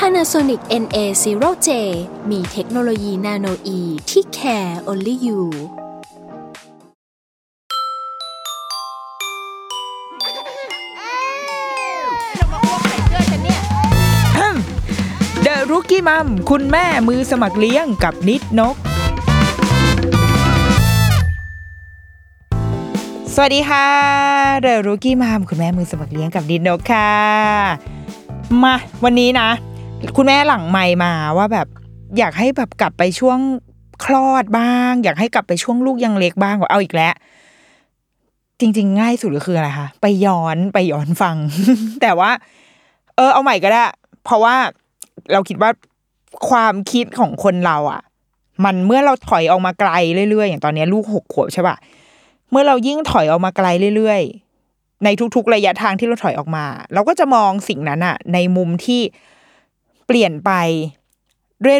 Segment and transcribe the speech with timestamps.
[0.00, 1.68] Panasonic NA0J
[2.30, 5.42] มีเทคโนโลยีนาโนอีที่ care only you
[15.42, 18.76] เดรุกี้มัมคุณแม่มือสมัครเลี้ยงกับนิดนก
[23.34, 23.88] สวัสดีค่ะ
[24.62, 27.12] เดรุกี้มัมคุณแม่มือสมัครเลี้ยงกับนิดนกค่ะ
[28.62, 28.74] มา
[29.06, 29.50] วันนี้นะ
[30.16, 31.66] คุณแม่หลังไม่มาว่าแบบ
[32.18, 33.38] อยากให้แบบกลับไปช่วง
[34.04, 37.14] คลอดบ้าง อยากให้กลับไปช่วงลูกยังเล็กบ้างว่าเอาอีกแล้ว
[38.60, 41.36] จริง ๆ ง่ายสุดก็คืออะไรคะไปย้อนไปย้อนฟัง
[42.02, 42.30] แต่ว่า
[43.16, 43.82] เออ เอาใหม่ก็ได้
[44.24, 44.56] เพราะว่า
[45.32, 45.70] เราคิดว่า
[46.48, 48.02] ความคิดของคนเราอะ
[48.64, 49.90] มันเมื่อเราถอยออกมาไกล
[50.30, 51.76] เรื่อยๆ อย่างตอนนี้ลูกหกขวบใช่ปะ
[52.50, 59.00] เมื่อเรายิ่งถอยออกมาไกลเรื่อยๆ ในทุกๆ ระยะทางที่เราถอยออกมา เราก็จะมองสิ่งนั้นอะในมุมที่
[60.06, 60.52] เปลี่ยนไป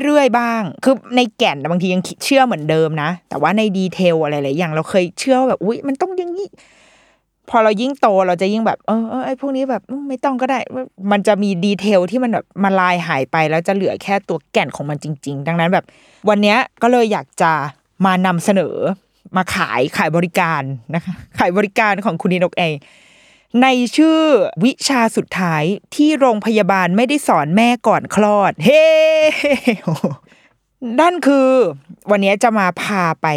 [0.05, 6.49] เรื่อยๆบ้าง คือในแก่นบางทียังเชื่อเหมือนเดิมนะ แต่ว่าในดีเทลอะไรหลายอย่างเราเคยเชื่อว่าแบบอุ้ยมันต้องอย่างนี้
[7.51, 10.59] พอเรายิ่งโตเราจะยิ่งแบบเออเออไอ้พวกนี้แบบไม่ต้องก็ได้
[11.13, 15.85] มันจะมีดีเทลที่มันแบบมาลายหายไปแล้วจะเหลือแค่ตัวแก่นของมันจริง ๆ ดังนั้นแบบ
[16.29, 17.53] วันนี้ก็เลยอยากจะ
[18.05, 18.77] มานำเสนอ
[19.37, 20.63] มาขายขายบริการ
[20.95, 22.75] นะคะขายบริการของคุณนินกเอง
[23.63, 23.67] ใน
[23.97, 24.19] ชื่อ
[24.65, 25.63] วิชาสุดท้าย
[25.95, 28.85] ที่โรงพยาบาลไม่ได้สอนแม่ก่อนคลอด เฮ้
[31.01, 31.49] นั่นคือ
[32.11, 33.29] วันนี้จะมาพาไป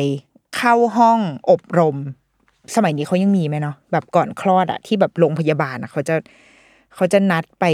[0.57, 1.97] เข้าห้องอบรม
[2.75, 6.15] สมัยนี้เขายังมีไหมเนาะแบบก่อนคลอดอะที่แบบโรงพยาบาลอะเขาจะ
[6.95, 7.65] เขาจะนัดไป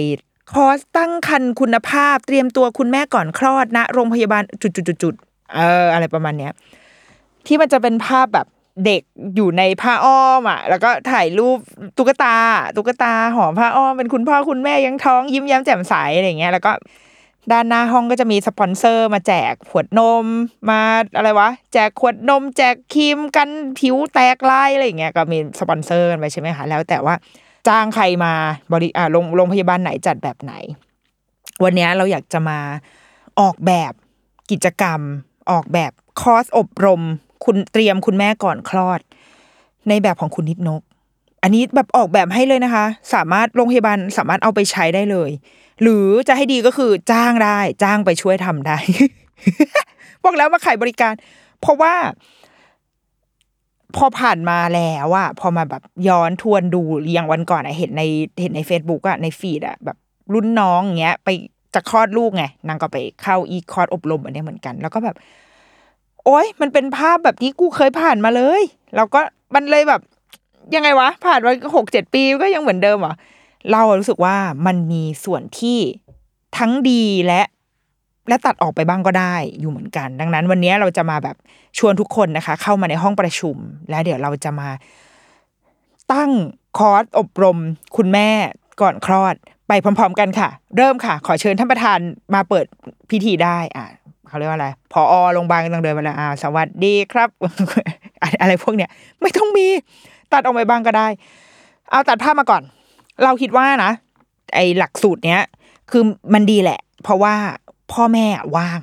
[0.53, 6.53] คอร์สตั้งครรภ์คุณภาพ เตรียมตัวคุณแม่ก่อนคลอดนะ โรงพยาบาลจุดๆๆๆเอออะไรประมาณเนี้ย
[7.47, 8.47] ที่มันจะเป็นภาพแบบ
[8.85, 9.01] เด็ก
[9.35, 11.57] อยู่ในผ้าอ้อมอะ แล้วก็ถ่ายรูป
[11.97, 12.35] ตุ๊กตา
[12.75, 16.71] ตุ๊กตาห่อผ้าอ้อมเป็นคุณพ่อคุณแม่ยังท้องยิ้มแย้มแจ่มใสอะไรเงี้ยแล้วก็
[17.51, 20.25] ด้านหน้าห้องก็จะมีสปอนเซอร์มาแจกขวดนม
[20.69, 20.81] มา
[21.15, 23.49] อะไรวะ แจกขวดนม แจกครีมกัน
[23.79, 27.15] ผิวแตกลายอะไรเงี้ยก็มีสปอนเซอร์กันไปใช่ไหมคะแล้วแต่ว่า
[27.67, 28.33] จ้างใครมา
[28.71, 30.53] บริอ่าโรงโรงพยาบาลไหนจัดแบบไหน
[31.63, 32.59] วันนี้เราอยากจะมา
[33.39, 33.93] ออกแบบ
[34.51, 34.99] กิจกรรม
[35.51, 37.01] ออกแบบคอร์สอบรม
[37.43, 38.99] คุณเตรียมคุณแม่ก่อนคลอด
[39.89, 40.81] ในแบบของคุณนิดนก
[41.43, 45.31] อันนี้แบบออกแบบให้เลยนะคะ สามารถโรงพยาบาลสามารถเอาไปใช้ได้เลย
[45.81, 48.77] หรือจะให้ดีก็คือจ้างได้ จ้างไปช่วยทำได้
[50.23, 51.13] บอกแล้วมาขายบริการ
[51.61, 51.93] เพราะว่า
[53.95, 56.81] พอผ่านมาแล้วอะพอมาแบบย้อนทวนดู
[57.13, 58.03] อย่างวันก่อนอะเห็นใน
[58.41, 59.97] เห็นใน Facebook อะในฟีดอะแบบ
[60.33, 61.29] รุ่นน้องอย่างเงี้ย ไป
[61.73, 65.15] จะคลอดลูกไงนางก็ไปเข้าอีคอร์สอบรมอันนี้เหมือนกัน แล้วก็แบบ
[66.25, 68.61] โอ๊ยมันเป็นภาพแบบที่กูเคยผ่านมาเลย
[68.95, 69.19] แล้วก็
[69.55, 70.01] มันเลยแบบ
[70.75, 73.13] ยังไงวะ ผ่านมาหกเจ็ดปีก็ยังเหมือนเดิมเหรอ
[73.71, 75.79] เรารู้สึกว่ามันมีส่วนที่
[76.57, 77.41] ทั้งดีและ
[78.29, 81.35] และตัดออกไปบ้างก็ได้อยู่เหมือนกัน ดังนั้น วันนี้เราจะมาแบบ
[81.77, 83.55] ชวนทุกคนนะคะ เข้ามาในห้องประชุม
[83.89, 84.69] แล้วเดี๋ยวเราจะมา
[86.13, 86.31] ตั้ง
[86.77, 87.57] คอร์สอบรม
[87.97, 88.29] คุณแม่
[88.81, 89.35] ก่อนคลอด
[89.67, 91.99] ไปพร้อม ๆ กันค่ะ เริ่มค่ะ ขอเชิญท่านประธาน
[92.33, 92.65] มาเปิด
[93.09, 93.85] พิธีได้อะ
[94.27, 95.01] เขาเรียกว่าอะไรพอ
[95.33, 97.29] โรงพยาบาลกำลังเดินมาแล้วอ่าสวัสดีครับ
[98.41, 98.89] อะไรพวกเนี้ย
[99.21, 99.67] ไม่ต้องมี
[100.33, 101.07] ตัดออกไปบ้างก็ได้
[101.91, 102.63] เอาตัดภาพมาก่อน
[103.23, 103.91] เราคิดว่านะ
[104.55, 105.41] ไอหลักสูตรเนี้ย
[105.91, 106.03] คือ
[106.33, 107.33] มันดีแหละ เพราะว่า
[107.91, 108.25] พ่อแม่
[108.57, 108.79] ว่าง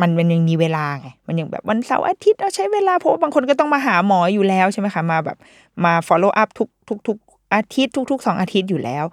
[0.00, 5.36] มันมันยังมีเวลาไงมันยังแบบวันเสาร์อาทิตย์เราใช้เวลาเพราะว่าบางคนก็ต้องมาหาหมออยู่แล้วใช่ไหมคะมาแบบ
[5.84, 7.18] มา follow up ทุกทุกทุก
[7.54, 9.04] อาทิตย์ทุกทุกสองอาทิตย์อยู่แล้ว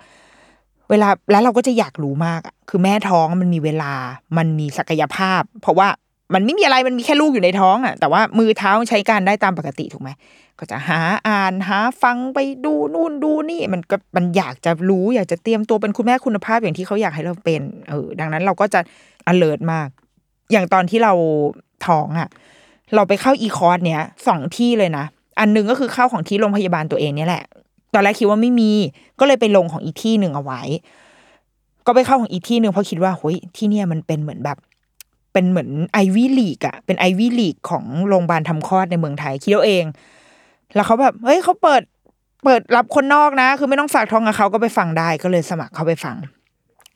[0.94, 3.94] เวลาแล้วเราก็จะอยากรู้มากอะคือแม่ท้องมันมีเวลา
[4.38, 5.88] มันมีศักยภาพ เพราะว่า
[6.34, 10.10] มันไม่มีอะไรมันมีแค่ลูกอยู่ในท้องอะแต่ว่ามือเท้าใช้การได้ตามปกติถูกไหม
[10.60, 18.80] ก็จะหาอ่านหาฟังไปดูนู่นดูนี่ มันก็มันอยากจะรู้อยากจะเตรียมตัวเป็นคุณแม่คุณภาพอย่างที่เขาอยากให้เราเป็น เออ ดังนั้นเราก็จะ
[19.32, 19.88] alert มาก
[20.52, 21.14] อย่างตอนที่เรา
[21.88, 22.30] ท้องอะ
[22.96, 25.06] เราไปเข้าอีคอร์สเนี้ยสองที่เลยนะ
[25.40, 27.44] อันหนึงก็คือเข้าของที่โรงพยาบาลตัวเองเนี่ยแหละ
[27.94, 28.72] ตอนแรกคิดว่าไม่มี
[29.20, 30.62] ก็เลยไปลงของอีกที่หนึ่งเอาไว้
[31.86, 34.58] ก็ไปเข้าของอีกที่หนึ่งเพราะคิดว่าเฮ้ยที่เนี่ยมันเป็นเหมือนแบบ
[35.34, 39.86] เป็นเหมือนไอวี่ลีกอะเป็นไอวี่ลีกของโรงพยาบาลทำคลอดในเมืองไทยคิดเอาเอง
[40.76, 41.82] แล้วเขาแบบเฮ้ยเขาเปิด
[42.44, 46.16] เปิดรับคนนอกนะ คือไม่ต้องฝากท้องกับเขาก็ไปฟังได้ก็เลยสมัครเข้าไปฟัง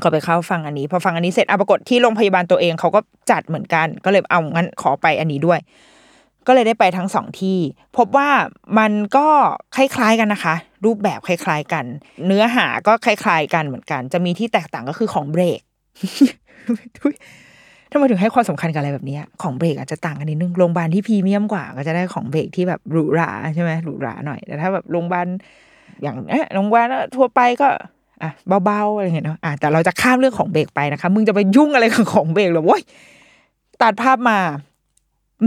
[0.03, 3.00] ก็ไปเข้าฟังอันนี้ พอฟังอันนี้เสร็จอะปรากฏที่โรงพยาบาลตัวเองเขาก็
[3.31, 5.59] จัดเหมือนกัน ก็เลยเอางั้นขอไปอันนี้ด้วย
[6.47, 7.57] ก็เลยได้ไปทั้งสองที่
[7.97, 8.29] พบว่า
[8.79, 9.27] มันก็
[9.75, 10.55] คล้ายๆกันนะคะ
[10.85, 11.85] รูปแบบคล้ายๆกัน
[12.25, 15.61] เนื้อหาก็คล้ายๆกันเหมือนกัน จะมีที่แตกต่างก็คือของเบรก
[17.91, 25.27] ทำไมถึงให้ความสำคัญกับอะไรแบบนี้ของเบรกอาจจะต่างกันนิดนึงโรงพยาบาลที่พรีเมียมกว่า ก็จะได้ของเบรกที่แบบหรูหราใช่ไหมหรูหราหน่อยแต่ถ้าแบบโรงพยาบาล
[26.01, 27.67] อย่างเอ๊ะโรงพยาบาลทั่วไปก็
[28.21, 28.31] อะ
[28.65, 32.81] เบาๆอะไรเงี้ยเนาะอะแต่เราจะข้ามเรื่องของเบรกไปนะคะ มึงจะไปยุ่งอะไรกับของเบรกหรอโว้ย
[33.81, 34.39] ตัดภาพมา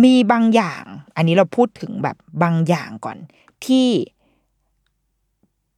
[0.05, 0.85] มีบางอย่าง
[1.17, 3.19] อันนี้เราพูดถึงแบบบางอย่างก่อน
[3.67, 3.89] ที่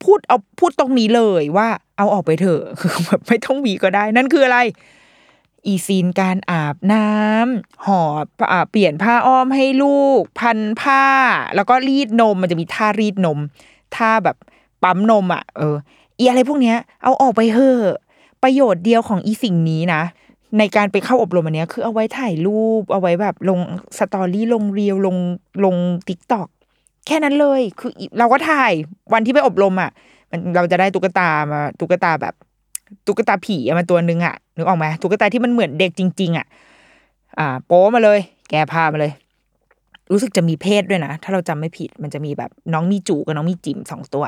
[0.03, 4.59] พูดเอาพูดตรงนี้เลยว่า เอาออกไปเถอะคือแบบไม่ต้องมีก็ได้ นั่นคืออะไร
[5.67, 8.03] อีซีนการอาบน้ำห่อ
[8.71, 11.05] เปลี่ยนผ้าอ้อมให้ลูก พันผ้า
[11.55, 13.39] แล้วก็รีดนมมันจะมีท่ารีดนม
[13.97, 14.37] ท่าแบบ
[14.83, 15.77] ปั๊มนมอะ เออ
[16.19, 18.01] อีอะไรพวกเนี้ย เอาออกไปเถอะ
[18.43, 20.03] ประโยชน์เดียวของอีสิ่งนี้นะ
[20.59, 23.61] ในการไปเข้าอบรมอันเนี้ยคือเอาไว้ถ่ายรูป เอาไว้แบบลง
[23.99, 25.17] story ลง reel ลง
[25.65, 25.77] ลง
[26.09, 26.49] TikTok
[27.07, 28.73] แค่นั้นเลย คือเราก็ถ่าย
[29.13, 29.91] วันที่ไปอบรมอะ
[30.31, 32.35] มันเราจะได้ตุ๊กตามาตุ๊กตาแบบ
[33.07, 36.47] ตุ๊กตาผีมาตัวนึงอะนึกออกไหมตุ๊กตาที่มันเหมือนเด็กจริง ๆ อะ
[37.39, 38.19] อ่า โป๊มาเลย
[38.51, 39.13] แกพามาเลย
[40.13, 44.25] รู้สึกจะมีเพศด้วยนะ ถ้าเราจำไม่ผิดมันจะมีแบบน้องมีจูกับน้องมีจิ๋มสองตัว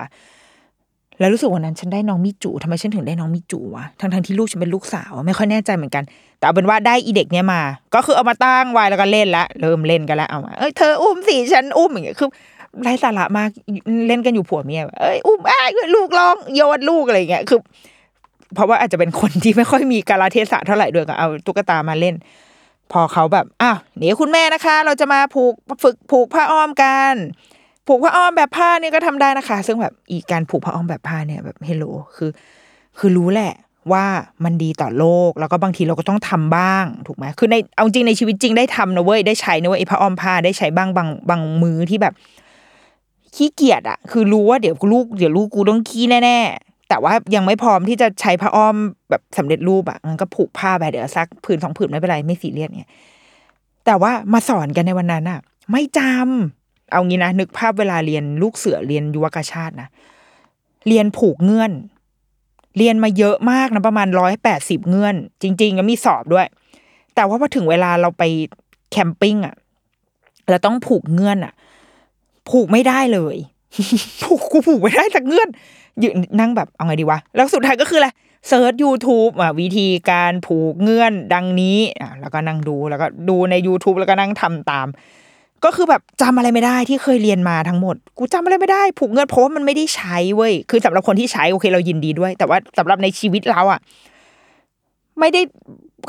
[1.18, 6.04] แล้วรู้สึกวันนั้นฉันได้น้องมิจูทำไมฉันถึงได้น้องมิจูวะทั้งทั้งที่ลูกฉันเป็นลูกสาว ไม่ค่อยแน่ใจเหมือนกัน
[6.38, 7.60] แต่เอาเป็นว่าได้อีเด็กเนี้ยมา
[7.94, 12.30] ก็คือเอามาตั้งไว้แล้วก็เล่นละเริ่มเล่นกันล้วเอามาเอ้ยเธออุ้มสิฉันอุ้มอย่างเงี้ยคือ
[12.82, 13.50] ไร้สาระมาก
[14.08, 17.58] เล่นกันอยู่ผัวเมียเอ้ยอุ้มอ้ายลูกร้องโยนลูกอะไรอย่างเงี้ยคือ
[18.54, 22.14] เพราะว่าอาจจะเป็นคนที่ไม่ค่อยมีกาลเทศะเท่าไหร่ด้วยก็เอาตุ๊กตามาเล่น
[22.92, 27.14] พอเขาแบบอ้าวเดี๋ยวคุณแม่นะคะ เราจะมาผูกฝึกผูกผ้าอ้อมกัน
[27.86, 31.84] ผูกผ้าอ้อมแบบผ้าเนี่ยก็ทำได้นะคะ ซึ่งแบบอีการผูกผ้าอ้อมแบบผ้าเนี่ยแบบเฮลโล
[32.16, 32.30] คือ
[32.98, 33.54] คือรู้แหละ
[33.92, 34.04] ว่า
[34.44, 42.14] มันดีต่อโลก แล้วก็บางทีเราก็ต้องทำบ้างถูกไหมคือในเอาจริงในชีวิตจริงได้ทำนะเว้ยได้ใช้นะเว้ยไอ้ผ้าอ้อมผ้าได้ใช้บ้างบางบางมือที่แบบ
[43.34, 48.76] ขี้เกียจอะคือรู้ว่าเดี๋ยวลูกเดี๋ยวลูกกูต้องขี้แน่ๆแต่ว่ายังไม่พร้อมที่จะใช้ผ้าอ้อม
[49.10, 52.92] แบบสำเร็จรูปอะงั้นก็ผูกผ้าไปเดี๋ยวซักผืนสองผืนไม่เป็นไรไม่ซีเรียสเนี่ย
[53.86, 55.40] แต่ว่ามาสอนกันในวันนั้นอะ
[55.72, 56.63] ไม่จำ
[56.94, 59.88] เอางี้นะนึกภาพเวลาเรียนลูกเสือเรียนยุวกชาตินะ
[60.88, 61.72] เรียนผูกเงื่อน
[62.78, 66.46] เรียนมาเยอะมากนะประมาณร้อยแปดสิบเงื่อน จริงๆก็มีสอบด้วย
[67.14, 68.22] แต่ว่าพอถึงเวลาเราไป
[68.90, 69.54] แคมปิ้งอะ
[70.48, 71.52] เราต้องผูกเงื่อนอะ
[72.50, 73.36] ผูกไม่ได้เลย
[74.22, 75.48] ผูกกูผูกไม่ได้สักเงื่อน
[76.02, 78.08] ยืนนั่งแบบเอาไงดีวะ แล้วสุดท้ายก็คืออะไร
[78.48, 84.86] เซิร์ช YouTube อะวิธีการผูกเงื่อนดังนี้อะแล้วก็นั่งดูแล้วก็ดูใน YouTube แล้วก็นั่งทำตาม
[85.64, 93.80] ก็คือแบบจำอะไรไม่ได้ที่เคยเรียนมาทั้งหมด กูจำอะไรไม่ได้ ผูกเงื่อนเพราะว่ามันไม่ได้ใช้เว้ยคือสำหรับคนที่ใช้โอเคเรายินดีด้วย แต่ว่าสำหรับในชีวิตเราอะ
[95.20, 95.40] ไม่ได้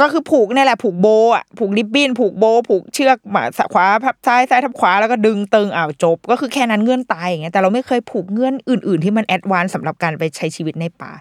[0.01, 3.43] ก็คือผูกนี่แหละ ผูกโบอะผูกริบบิ้นผูกโบ ผูกเชือกมา
[3.73, 11.11] ขวาพับซ้ายซ้ายทับขวาแล้วก็ดึงตึงอ้าวจบ ก็คือแค่นั้นเงื่อนตายอย่างเงี้ยแต่เราไม่เคยผูกเงื่อนอื่น ๆ ที่มัน advance สำหรับการไปใช้ชีวิตในป่า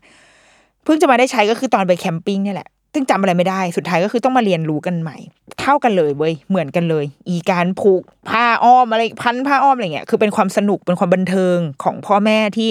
[0.84, 5.16] เพิ่งจะมาได้ใช้ก็คือตอนไป camping นี่แหละ ซึ่งจำอะไรไม่ได้ สุดท้ายก็คือต้องมาเรียนรู้กันใหม่
[5.60, 12.70] เท่ากันเลยเว้ย เหมือนกันเลย อีการผูกผ้าอ้อมอะไรพันผ้าอ้อมอะไรเงี้ย คือเป็นความสนุก เป็นความบันเทิงของพ่อแม่ที่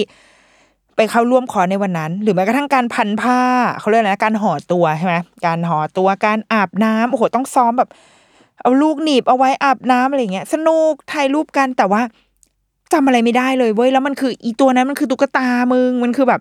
[0.96, 3.38] ไปเข้าร่วมคอร์สในวันนั้น หรือแม้กระทั่งการพันผ้า
[3.80, 5.14] เขาเรียกอะไรนะการห่อตัวใช่ไหม
[5.46, 7.90] การห่อตัว การอาบน้ำโอ้โห ต้องซ้อมแบบ
[8.60, 12.02] เอาลูกหนีบเอาไว้อาบน้ำอะไรเงี้ย สนุก ถ่ายรูปกัน แต่ว่า
[12.92, 16.40] จำอะไรไม่ได้เลยเว้ย แล้วมันคือ อีตัวนั้นมันคือตุ๊กตามึง มันคือแบบ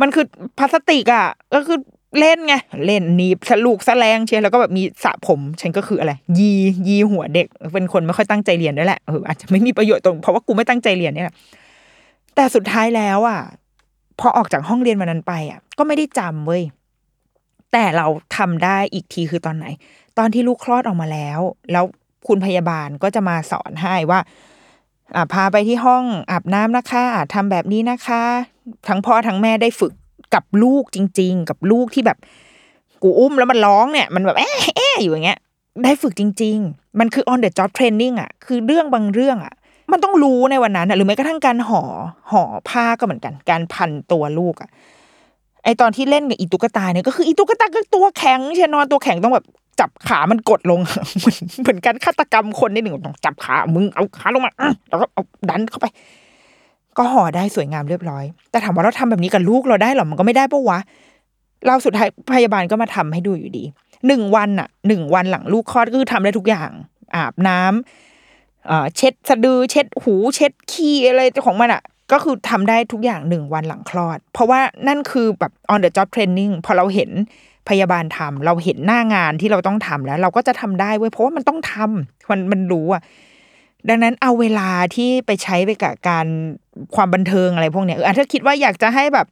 [0.00, 0.24] มันคือ
[0.58, 1.78] พลาสติกอะ ก็คือ
[2.20, 2.54] เล่นไง
[2.86, 6.50] เล่นหนีบสลูกสแลงเชียร์แล้วก็แบบมีสระผมฉันก็คืออะไร ยี
[6.88, 11.36] ยีหัวเด็ก เป็นคนไม่ค่อยตั้งใจเรียนด้วยแหละเอออาจจะไม่มีประโยชน์ตรงเพราะว่ากูไม่ตั้งใจเรียนเนี่ยแหละ
[12.34, 13.40] แต่สุดท้ายแล้วอะ
[14.20, 16.62] พอออกจากห้องเรียนวันนั้นไปอะ ก็ไม่ได้จำเว้ย
[17.72, 19.66] แต่เราทำได้อีกทีคือตอนไหน
[20.18, 21.40] ตอนที่ลูกคลอดออกมาแล้ว
[21.72, 21.84] แล้ว
[22.28, 24.20] คุณพยาบาลก็จะมาสอนให้ว่า
[25.14, 28.22] อ่าพาไปที่ห้องอาบน้ำนะคะอ่าทำแบบนี้นะคะ
[28.88, 29.92] ทั้งพ่อทั้งแม่ได้ฝึก
[30.34, 32.18] กับลูกจริง ๆ กับลูกที่แบบ
[33.02, 35.38] กูอุ้มแล้วมันร้องเนี่ย มันแบบแอะแอะอยู่อย่างเงี้ย
[35.84, 39.54] ได้ฝึกจริง ๆ มันคือ on the job training อะ คือเรื่องบางเรื่องอะ
[39.92, 41.82] มันต้องรู้ในวันนั้นอะหรือแม้กระทั่งการห่อ
[42.30, 44.70] ห่อผ้าก็เหมือนกัน การพันตัวลูกอะ
[45.64, 49.46] ไอตอนที่เล่นกับอีตุ๊กตาเนี่ยก็คืออีตุ๊กตาก็ตัวแข็งใช่นอนตัวแข็งต้องแบบ
[49.80, 50.80] จับขามันกดลง
[51.20, 54.52] เหมือนเหมือนการฆาตกรรมคนนิดหนึ่งต้องจับขามึงเอาขาลงมา
[54.88, 55.86] แล้วก็เอาดันเข้าไป
[56.98, 60.78] ก็ห่อได้สวยงามเรียบร้อย แต่ถามว่าเราทำแบบนี้กับลูกเราได้หรอมันก็ไม่ได้ปะวะ
[61.66, 63.64] เราสุดท้ายพยาบาลก็มาทำให้ดูอยู่ดี
[64.06, 66.70] หนึ่งวันอะหนึ่งวันหลังลูกคลอดก็คือทำได้ทุกอย่าง
[67.14, 71.82] อาบน้ำเอ่อเช็ดสะดือ เช็ดหู เช็ดขี้อะไรของมันอะ
[72.12, 77.10] ก็คือทำได้ทุกอย่างหนึ่งวันหลังคลอด เพราะว่านั่นคือแบบ on the job training พอเราเห็น
[77.68, 83.02] พยาบาลทำเราเห็นหน้างานที่เราต้องทำแล้ว เราก็จะทำได้เว้ยเพราะว่ามันต้องทำมันมันรู้อะ
[83.88, 86.26] ดังนั้นเอาเวลาที่ไปใช้ไปกับการ
[86.94, 89.26] ความบันเทิงอะไรพวกเนี้ยเออถ้าคิดว่าอยากจะให้แบบ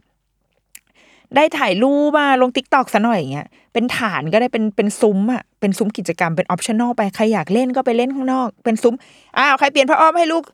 [1.37, 8.95] ได้ถ่ายรูปมาลง TikTok ซะหน่อยอย่างเงี้ยเป็นฐานก็ได้เป็นเป็นซุ้มอะเป็นซุ้มกิจกรรมเป็น optional ไปใครอยากเล่นก็ไปเล่นข้างนอก เป็นซุ้ม
[9.38, 10.45] อ้าวใครเปลี่ยนผ้าอ้อมให้ลูก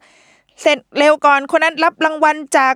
[0.63, 2.75] เสร็จเร็วก่อนคนนั้นรับรางวัลจาก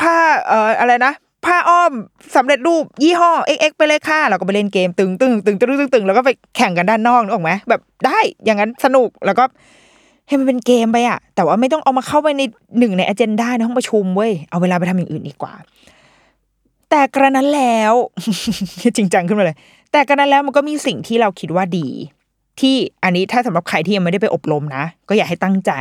[0.00, 1.12] ผ้าเอ่ออะไรนะ
[1.46, 1.92] ผ้าอ้อม
[2.36, 9.44] สำเร็จรูปยี่ห้อ XX ไปเลยค่ะเราก็ไปเล่นเกมตึงตึงตึงตึงตึงตึงแล้วก็ไปแข่งกันด้านนอกนึกออกไหมแบบได้อย่างนั้นสนุกแล้วก็
[10.26, 12.42] ให้มันเป็นเกมไปอะแต่ว่าไม่ต้องเอามาเข้าไปใน
[12.78, 15.54] หนึ่งในอเจนดาในห้องประชุมเว้ยเอาเวลาไปทำอย่างอื่นดีกว่า
[16.90, 17.94] แต่กระนั้นแล้ว
[18.96, 19.56] จริงจังขึ้นมาเลย
[19.92, 21.88] แต่กระนั้นแล้วมันก็มีสิ่งที่เราคิดว่าดี
[22.60, 22.74] ที่
[23.04, 25.72] อันนี้ถ้าสำหรับใครที่ยังไม่ได้ไปอบรมนะ ก็อยากให้ตั้งใจ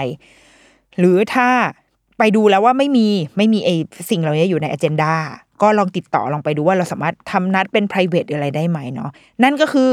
[1.00, 1.50] หรือถ้า
[2.18, 3.08] ไปดูแล้วว่าไม่มี
[3.38, 3.70] ไม่มีไอ
[4.10, 5.14] สิ่งเหล่านี้อยู่ในอเจนดา
[5.62, 9.10] ก็ลองติดต่อลองไปดูว่าเราสามารถทำนัดเป็น private อะไรได้ไหมเนาะ
[9.44, 9.92] นั่นก็คือ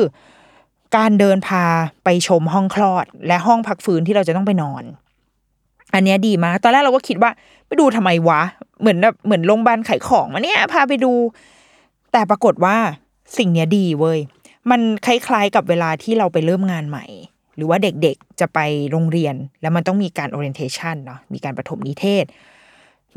[0.97, 1.65] การเดินพา
[2.05, 4.85] ไปชมห้องคลอด และห้องพักฟื้นที่เราจะต้องไปนอน
[5.95, 7.31] อันนี้ดีมาก ตอนแรกเราก็คิดว่า
[7.67, 8.41] ไปดูทำไมวะ
[8.81, 11.13] เหมือนแบบเหมือนโรงพยาบาลขายของมาเนี่ยพาไปดู
[12.13, 12.77] แต่ปรากฏว่า
[13.39, 14.19] สิ่งเนี้ยดีเว้ย
[14.71, 17.07] มันคล้ายๆกับเวลาที่เราไปเริ่มงานใหม่
[17.57, 18.59] หรือว่าเด็กๆจะไป
[18.91, 22.25] โรงเรียน แล้วมันต้องมีการ orientation เนาะ มีการประถมนิเทศ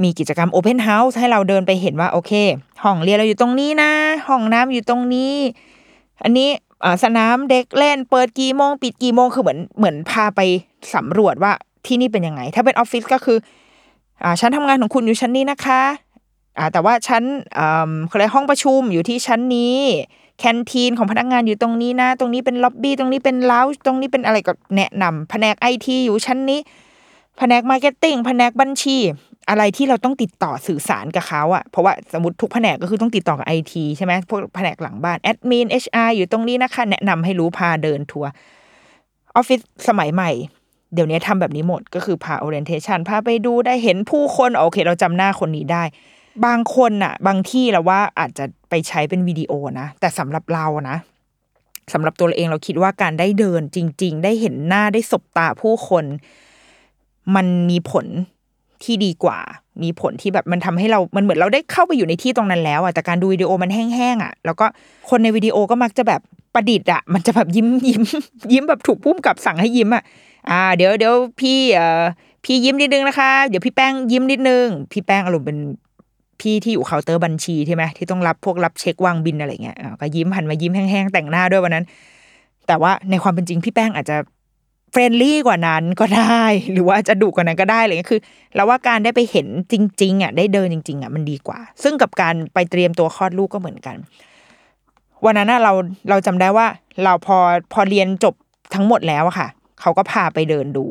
[0.03, 2.31] มีกิจกรรม open house ให้เราเดินไปเห็นว่าโอเค
[2.83, 3.91] ห้องเรียนเราอยู่ตรงนี้นะ
[4.27, 5.33] ห้องน้ำอยู่ตรงนี้
[6.23, 6.49] อันนี้
[7.03, 10.39] สนามเด็กเล่น เปิดกี่โมงปิดกี่โมงคือเหมือนเหมือนพาไป
[10.95, 11.51] สำรวจว่า
[11.85, 13.37] ที่นี่เป็นยังไง ถ้าเป็นออฟฟิศก็คือ
[14.23, 15.81] อ่าชั้นทำงานของคุณอยู่ชั้นนี้นะคะ
[16.57, 17.23] อ่าแต่ว่าชั้น
[17.57, 19.77] อ่าเขาเรียกห้องประชุมอยู่ที่ชั้นนี้
[20.39, 26.59] canteen ของพนักงานอยู่ตรงนี้นะ ตรงนี้เป็นล็อบบี้ตรงนี้เป็นเลาตรงนี้เป็นอะไรก็แนะนำแผนกไอทีอยู่ชั้นนี้
[27.37, 28.97] แผนก marketing แผนกบัญชี
[29.49, 38.29] อะไรที่เราต้องติดต่อสื่อสารกับเขาอะเพราะว่าสมมติทุกแผนกก็คือต้องติดต่อกับไอทีใช่ไหมพวกแผนกหลังบ้าน admin HR อยู่ตรงนี้นะคะ แนะนำให้รู้พาเดินทัวร์
[39.35, 40.31] ออฟฟิศสมัยใหม่
[40.93, 45.83] เดี๋ยวนี้ทำแบบนี้หมดก็คือพา orientation พาไปดูได้เห็นผู้คนโอเค เราจำหน้าคนนี้ได้
[46.45, 50.97] บางคนน่ะบางที่เราว่าอาจจะไปใช้เป็นวิดีโอนะ แต่สำหรับเรานะ
[51.93, 56.05] สำหรับตัวเราเองเราคิดว่าการได้เดินจริง ๆ ได้เห็นหน้าได้สบตาผู้คน
[57.35, 58.05] มันมีผล
[58.83, 59.39] ที่ดีกว่า
[59.83, 64.65] มีผลที่แบบมันทำให้เรา มันเหมือนเราได้เข้าไปอยู่ในที่ตรงนั้นแล้วอะแต่การดูวิดีโอมันแห้งๆอะแล้วก็
[65.09, 66.21] คนในวิดีโอก็มักจะแบบ
[66.53, 68.03] ประดิษฐ์อะมันจะแบบยิ้มยิ้ม
[68.51, 70.03] ยิ้มแบบถูกผู้กำกับสั่งให้ยิ้มอะ
[70.49, 72.03] อ่า เดี๋ยวเดี๋ยวพี่เอ่อ
[72.45, 75.57] พี่ยิ้มนิดนึงนะคะ เดี๋ยวพี่แป้งยิ้มนิดนึง พี่แป้งอารมณ์เป็น
[76.41, 81.85] พี่ที่อยู่เคาน์เตอร์บัญชีใช่ไหมที่ต้องรับพวกรับเช็ควางบิลอะไรเงี้ยก็ยิ้มหันมายิ้มแห้งๆแต่งหน้าด้วยวันนั้น
[82.67, 84.17] แต่ว่าในความเป็นจริงพี่แป้งอาจจะ
[84.91, 88.21] friendly กว่านั้นก็ได้ หรือว่าจะดุกว่านั้นก็ได้อะไรเงี้ยคือ
[88.55, 93.97] เราว่าการได้ไปเห็นจริงๆอะได้เดินจริง ๆอะมันดีกว่า ซึ่งกับการไปเตรียมตัวคลอดลูกก็เหมือนกัน
[95.25, 95.73] วันนั้นน่ะเรา
[96.09, 96.67] เราจำได้ว่า
[97.03, 97.37] เราพอ
[97.73, 98.35] พอเรียนจบ
[98.73, 99.47] ทั้งหมดแล้วอะค่ะ
[99.81, 100.85] เขาก็พาไปเดินดู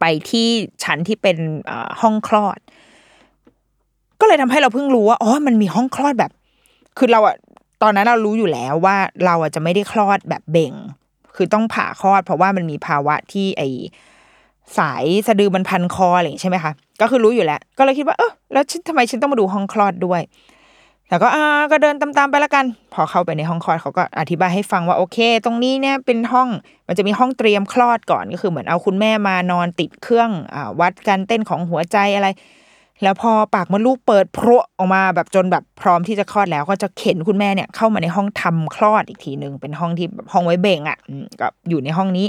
[0.00, 0.48] ไปที่
[0.84, 1.36] ชั้นที่เป็น
[2.00, 2.58] ห้องคลอด
[4.20, 6.30] ก็เลยทำให้เราเพิ่งรู้ว่าอ๋อมันมีห้องคลอดแบบ
[6.98, 7.36] คือเราอะ
[7.82, 10.74] ตอนนั้นเรารู้อยู่แล้วว่าเราอะจะไม่ได้คลอดแบบเบ่ง
[11.36, 13.62] คือต้องผ่าคลอด เพราะว่ามันมีภาวะที่ไอ
[14.78, 20.22] สายสะดือมันพันคออะไรอย่างใช่ไหมคะก็คือรู้อยู่แล้ว ก็เลยคิดว่าเออแล้วฉันทำไมฉันต้องมาดูห้องคลอดด้วย
[21.08, 26.48] แต่ก็อ่าก็เดินตามๆไปแล้วกัน พอเข้าไปในห้องคลอดเขาก็อธิบายให้ฟังว่าโอเค ตรงนี้เนี่ยเป็นห้อง
[26.86, 32.28] มันจะมีห้องเตรียมคลอดก่อนก็คือเหมือนเอาคุณแม่มานอนติดเครื่องอ่าวัดการเต้นของหัวใจอะไร
[33.02, 42.26] แล้วพอปากมดลูกเปิดพรวออกมาแบบจนแบบพร้อมที่จะคลอดแล้วก็จะเข็นคุณแม่เนี่ยเข้ามาในห้องทำคลอดอีกทีหนึ่งเป็นห้องที่แบบห้องไว้เบ่งอะอืมก็อยู่ในห้องนี้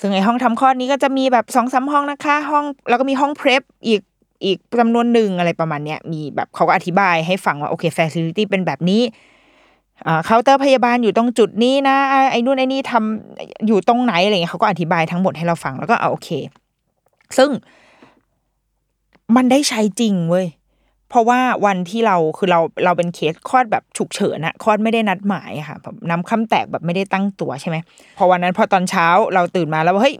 [0.00, 4.00] ซึ่งไอห้องทำคลอดนี้ก็จะมีแบบสองสามห้องนะคะ ห้องแล้วก็มีห้องเพรสอีก
[4.44, 9.02] อีกจำนวนหนึ่งอะไรประมาณเนี้ยมีแบบเขาก็อธิบายให้ฟังว่าโอเคฟ a ซิลิตี้เป็นแบบนี้
[10.06, 16.28] อ่าเคาน์เตอร์พยาบาลอยู่ตรงจุดนี้นะอ่าไอ้นู่นไอ้นี่ทำอยู่ตรงไหนอะไรเงี้ยเขาก็อธิบายทั้งหมดให้เราฟังแล้วก็เอาโอเค
[17.36, 17.50] ซึ่ง
[19.36, 20.46] มันได้ใช้จริงเว้ย
[21.08, 27.76] เพราะว่าวันที่เราคือเราเราเป็นเคสคลอดแบบฉุกเฉินอะคลอดไม่ได้นัดหมายค่ะแบบน้ำคร่ำแตกแบบไม่ได้ตั้งตัวใช่ไหม
[28.18, 30.14] พอวันนั้นพอตอนเช้าเราตื่นมาแล้วว่าเฮ้ย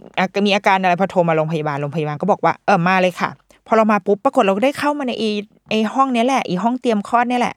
[0.47, 3.29] มีอาการอะไรพอโทรมาโรงพยาบาลโรงพยาบาลก็บอกว่าเออมาเลยค่ะ
[3.67, 5.25] พอเรามาปุ๊บปรากฏเราก็ได้เข้ามาในไอ
[5.69, 7.55] ไอห้องนี้แหละอีห้องเตรียมคลอดนี่แหละ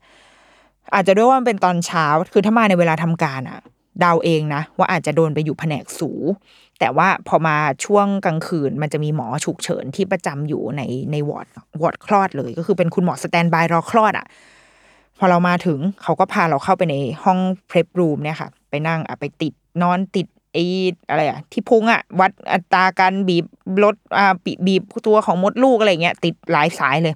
[0.94, 3.58] อาจจะด้วยว่ามันเป็นตอนเช้าคือถ้ามาในเวลาทำการอะ
[4.00, 6.10] เดาเองนะ ว่าอาจจะโดนไปอยู่แผนกสูติ
[6.80, 10.82] แต่ว่าพอมาช่วงกลางคืน มันจะมีหมอฉุกเฉินที่ประจำอยู่ใน
[11.12, 11.46] ในวอร์ด
[11.80, 14.26] วอร์ดคลอดเลย ก็คือเป็นคุณหมอ standby รอคลอดอะ
[15.18, 20.64] พอเรามาถึงเขาก็พาเราเข้าไปในห้องเพล p รูมเนี่ยค่ะ ไปนั่งอะไปติดนอนติดไอ้
[21.08, 23.46] อะไรอะที่พุงอะวัดอัตราการบีบ
[23.84, 24.34] ลดอ่า
[24.66, 27.14] บีบตัวของมดลูกอะไรเงี้ยติดหลายสายเลย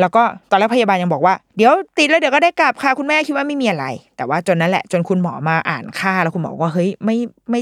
[0.00, 7.16] แล้วก็ตอนแรกพยาบาลยังบอกว่าเดี๋ยวติดแล้วเดี๋ยวก็ได้กลับค่ะคุณแม่คิดว่าไม่มีอะไร แต่ว่าจนนั้นแหละ จนคุณหมอมาอ่านค่าแล้วคุณหมอว่าเฮ้ยไม่
[7.50, 7.60] ไม่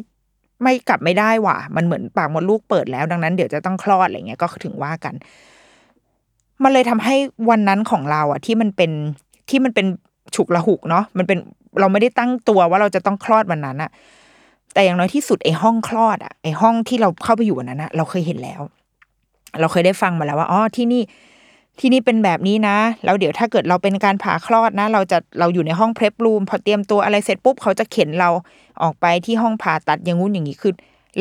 [0.62, 5.14] ไม่กลับไม่ได้ว่ะ มันเหมือนปากมดลูกเปิดแล้วดังนั้นเดี๋ยวจะต้องคลอดอะไรเงี้ยก็ถึงว่ากัน
[6.62, 7.16] มันเลยทำให้
[7.50, 8.90] วันนั้นของเราอะ ที่มันเป็น
[9.50, 9.86] ที่มันเป็น
[10.34, 11.38] ฉุกละหุกเนาะมันเป็น
[11.80, 13.90] เราไม่ได้ตั้งตัวว่าเราจะต้องคลอดวันนั้นอะ
[14.74, 18.60] แต่อย่างน้อยที่สุดไอ้ห้องคลอดอะไอ้ห้องที่เราเข้าไปอยู่วันนั้นอะเราเคยเห็นแล้ว
[19.60, 21.02] เราเคยได้ฟังมาแล้วว่าอ๋อที่นี่
[21.80, 28.30] ที่นี่เป็นแบบนี้นะ แล้วเดี๋ยวถ้าเกิดเราเป็นการผ่าคลอดนะ เราจะเราอยู่ในห้องเพลฟรูมพอเตรียมตัวอะไรเสร็จปุ๊บเขาจะเข็นเรา
[28.82, 30.72] ออกไปที่ห้องผ่าตัดอย่างงู้นอย่างนี้คือ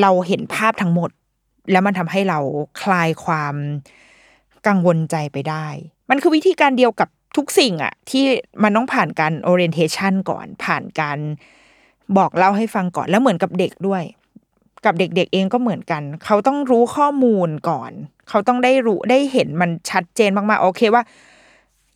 [0.02, 1.10] เราเห็นภาพทั้งหมด
[1.72, 2.40] แล้วมันทำให้เรา
[2.82, 3.56] คลายความ
[4.68, 5.68] กังวลใจไปได้
[6.10, 8.26] มันคือวิธีการเดียวกับทุกสิ่งอะที่
[8.64, 11.18] มันต้องผ่านการ orientation ก่อนผ่านการ
[12.18, 14.04] บอกเล่าให้ฟังก่อนแล้วเหมือนกับเด็กด้วย
[14.86, 17.92] กับเด็กๆเองก็เหมือนกัน เขาต้องรู้ข้อมูลก่อน
[18.30, 21.04] เขาต้องได้รู้ได้เห็นมันชัดเจนมากๆ โอเคว่า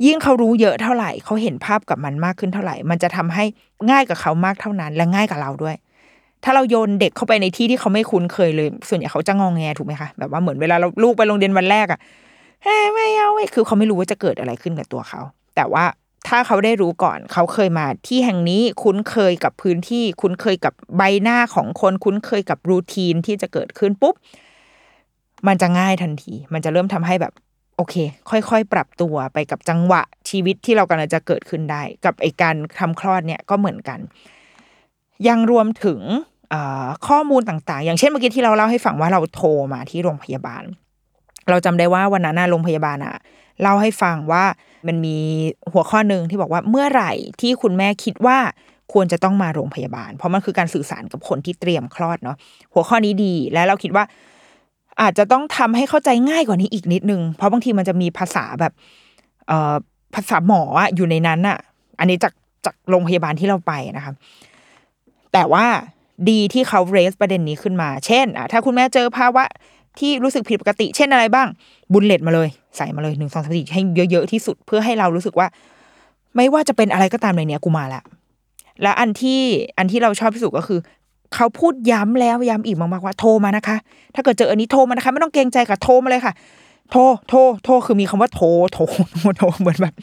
[0.06, 3.46] ยิ่งเขารู้เยอะเท่าไหร่ เขาเห็นภาพกับมันมากขึ้นเท่าไหร่ มันจะทำให้
[3.90, 5.76] ง่ายกับเขามากเท่านั้น และง่ายกับเราด้วย
[6.44, 12.00] ถ้าเราโยนเด็กเข้าไปในที่ที่เขาไม่คุ้นเคยเลย ส่วนใหญ่เขาจะงองแงถูกไหมคะแบบว่าเหมือนเวลาเราลูกไปโรงเรียนวันแรกอะ
[12.64, 15.22] เฮ้ไม่เอาเว้ยคือเขาไม่รู้ว่าจะเกิดอะไรขึ้นกับตัวเขา
[15.56, 15.84] แต่ว่า
[16.28, 24.16] ถ้าเขาได้รู้ก่อน เขาเคยมาที่แห่งนี้คุ้นเคยกับพื้นที่ คุ้นเคยกับใบหน้าของคนคุ้นเคยกับรูทีนที่จะเกิดขึ้นปุ๊บ
[25.48, 27.34] มันจะง่ายทันที มันจะเริ่มทำให้แบบ
[27.78, 27.96] โอเค
[28.30, 34.00] ค่อยๆ ปรับตัวไปกับจังหวะชีวิตที่เรากำลังจะเกิดขึ้นได้ กับไอการทำคลอดเนี่ยก็เหมือนกัน
[35.28, 36.00] ยังรวมถึง
[37.08, 40.64] ข้อมูลต่างๆ อย่างเช่นเมื่อกี้ที่เราเล่าให้ฟังว่าเราโทรมาที่โรงพยาบาล
[41.50, 43.16] เราจำได้ว่าวันนั้นโรงพยาบาลอะ
[43.62, 44.44] เล่าให้ฟังว่า
[44.88, 45.18] มันมี
[45.74, 47.12] หัวข้อหนึ่งที่บอกว่าเมื่อไหร่
[47.42, 48.38] ที่คุณแม่คิดว่า
[48.94, 52.38] ควรจะต้องมาโรงพยาบาล เพราะมันคือการสื่อสารกับคนที่เตรียมคลอดเนาะ
[52.74, 54.04] หัวข้อนี้ดีและเราคิดว่า
[55.02, 58.74] อาจจะต้องทำให้เข้าใจง่ายกว่านี้อีกนิดนึง เพราะบางทีมันจะมีภาษาแบบ
[59.48, 59.74] เอ่อ
[60.16, 61.58] ภาษาหมออะอยู่ในนั้นอะ
[62.00, 62.34] อันนี้จาก
[62.66, 64.14] จากโรงพยาบาลที่เราไปนะคะ
[65.34, 65.66] แต่ว่า
[66.30, 69.44] ดีที่เขาเรสประเด็นนี้ขึ้นมา เช่นอะถ้าคุณแม่เจอภาวะ
[70.00, 71.48] ที่รู้สึกผิดปกติ เช่นอะไรบ้าง
[71.94, 75.48] บุญเลตมาเลย ใส่มาเลยหนึ่งสองสามสี่ให้เยอะๆที่สุดเพื่อให้เรารู้สึกว่า
[76.36, 78.02] ไม่ว่าจะเป็นอะไรก็ตามในเนี้ยกูมาละ
[78.82, 79.42] แล้วอันที่
[79.78, 80.80] อันที่เราชอบที่สุดก็คือ
[81.36, 83.78] เขาพูดย้ำแล้วย้ำอีกมากๆว่าโทรมานะคะ
[84.16, 86.34] ถ้าเกิดเจออันนี้โทรมานะคะ ไม่ต้องเกรงใจค่ะโทรมาเลยค่ะ
[86.92, 88.82] โทรโทรโทรคือมีคำว่าโทรโทร
[89.38, 89.94] โทรเหมือนแบบ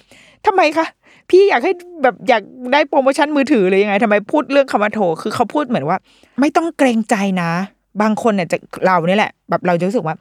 [0.47, 0.87] ทำไมคะ
[1.31, 1.73] พี่อยากให้
[2.03, 5.99] แบบอยากได้โปรโมชั่นมือถือเลยยังไงทำไมพูดเรื่องคำว่าโทรคือเขาพูดเหมือนว่า
[6.41, 7.51] ไม่ต้องเกรงใจนะ
[8.03, 8.57] บางคนเนี่ยจะ
[8.87, 10.17] เราเนี่ยแหละ แบบเราจะรู้สึกว่า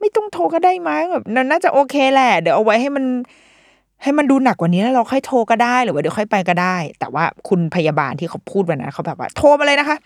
[0.00, 3.04] ไม่ต้องโทรก็ได้มั้งแบบน่าจะโอเคแหละ เดี๋ยวเอาไว้ให้มัน
[4.02, 9.96] ให้มันดูหนักกว่านี้แล้วเราค่อยโทรก็ได้หรือว่าเดี๋ยวค่อยไปก็ได้ แต่ว่าคุณพยาบาลที่เขาพูดวันนั้นเขาแบบว่า โทรมาเลยนะคะ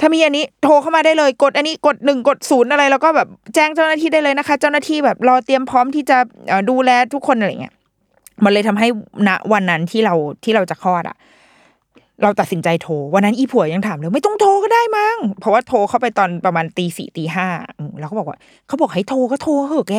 [0.00, 6.18] ถ้ามีอันนี้โทรเข้ามาได้เลย กดอันนี้กดหนึ่งกดศูนย์อะไร แล้วก็แบบแจ้งเจ้าหน้าที่ได้เลยนะคะ เจ้าหน้าที่แบบรอเตรียมพร้อมที่จะ
[6.70, 7.74] ดูแลทุกคนอะไรเงี้ย
[8.44, 8.88] มันเลยทำให้
[9.28, 11.16] ณวันนั้นที่เราที่เราจะคลอดอะ
[12.22, 17.48] เราตัดสินใจโทร วันนั้นอีผัวยังถามเลยไม่ต้องโทรก็ได้มั้งเพราะว่าโทรเข้าไปตอนประมาณตีสี่ตีห้า
[17.98, 19.96] แล้วเขาบอกว่าเขาบอกให้โทรก็โทรเหอะแก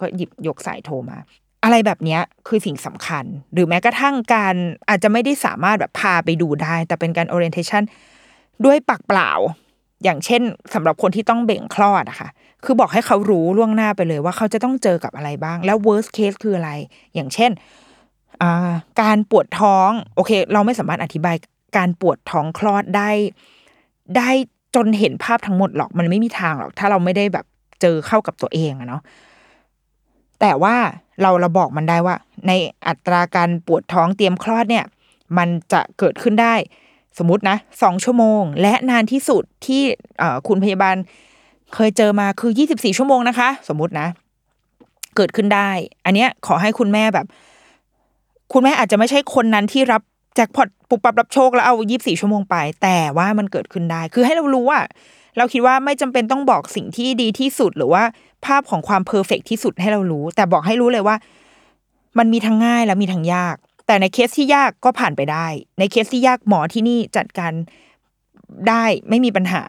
[0.00, 1.18] ก็หยิบยกสายโทรมา
[1.64, 4.54] อะไรแบบนี้คือสิ่งสำคัญ หรือแม้กระทั่งการ
[4.88, 7.82] อาจจะไม่ได้สามารถแบบพาไปดูได้ แต่เป็นการ orientation
[8.64, 9.30] ด้วยปากเปล่า
[10.04, 10.42] อย่างเช่น
[10.74, 12.28] สำหรับคนที่ต้องเบ่งคลอดอะค่ะ
[12.64, 16.70] คือบอกให้เขารู้ล่วงหน้าไปเลยว่าเขาจะต้องเจอกับอะไรบ้าง แล้ว worst case คืออะไร
[17.14, 17.50] อย่างเช่น
[19.02, 21.36] การปวดท้องโอเค เราไม่สามารถอธิบาย
[21.76, 23.10] การปวดท้องคลอดได้
[24.16, 24.30] ได้
[24.74, 27.46] จนเห็นภาพทั้งหมดหรอกมันไม่มีทางหรอก ถ้าเราไม่ได้แบบ
[27.80, 29.02] เจอเข้ากับตัวเองอะเนาะ
[30.40, 30.76] แต่ว่า
[31.20, 32.52] เราเราบอกมันได้ว่า ใน
[32.86, 34.84] อัตราการปวดท้องเตรียมคลอดเนี่ย
[35.38, 36.54] มันจะเกิดขึ้นได้
[37.18, 39.82] สมมตินะสองชั่วโมง และนานที่สุดที่
[40.48, 40.96] คุณพยาบาล
[41.74, 44.08] เคยเจอมาคือยี่สิบสี่ชั่วโมงนะคะ สมมตินะ
[45.16, 45.70] เกิดขึ้นได้
[46.04, 47.26] อันเนี้ยขอให้คุณแม่แบบ
[48.52, 50.02] คุณแม่อาจจะไม่ใช่คนนั้นที่รับ
[50.34, 54.80] แจ็คพอตปุบปับรับโชคแล้วเอายี่บสี่ชั่วโมงไป แต่ว่ามันเกิดขึ้นได้ คือให้เรารู้ว่า
[55.36, 58.02] เราคิดว่าไม่จำเป็นต้องบอกสิ่งที่ดีที่สุดหรือว่า
[58.46, 61.16] ภาพของความ perfect ที่สุดให้เรารู้ แต่บอกให้รู้เลยว่า
[62.18, 65.46] มันมีทั้งง่ายและมีทั้งยาก แต่ในเคสที่ยากก็ผ่านไปได้
[65.78, 67.52] ในเคสที่ยากหมอที่นี่จัดการ
[68.68, 69.62] ได้ไม่มีปัญหา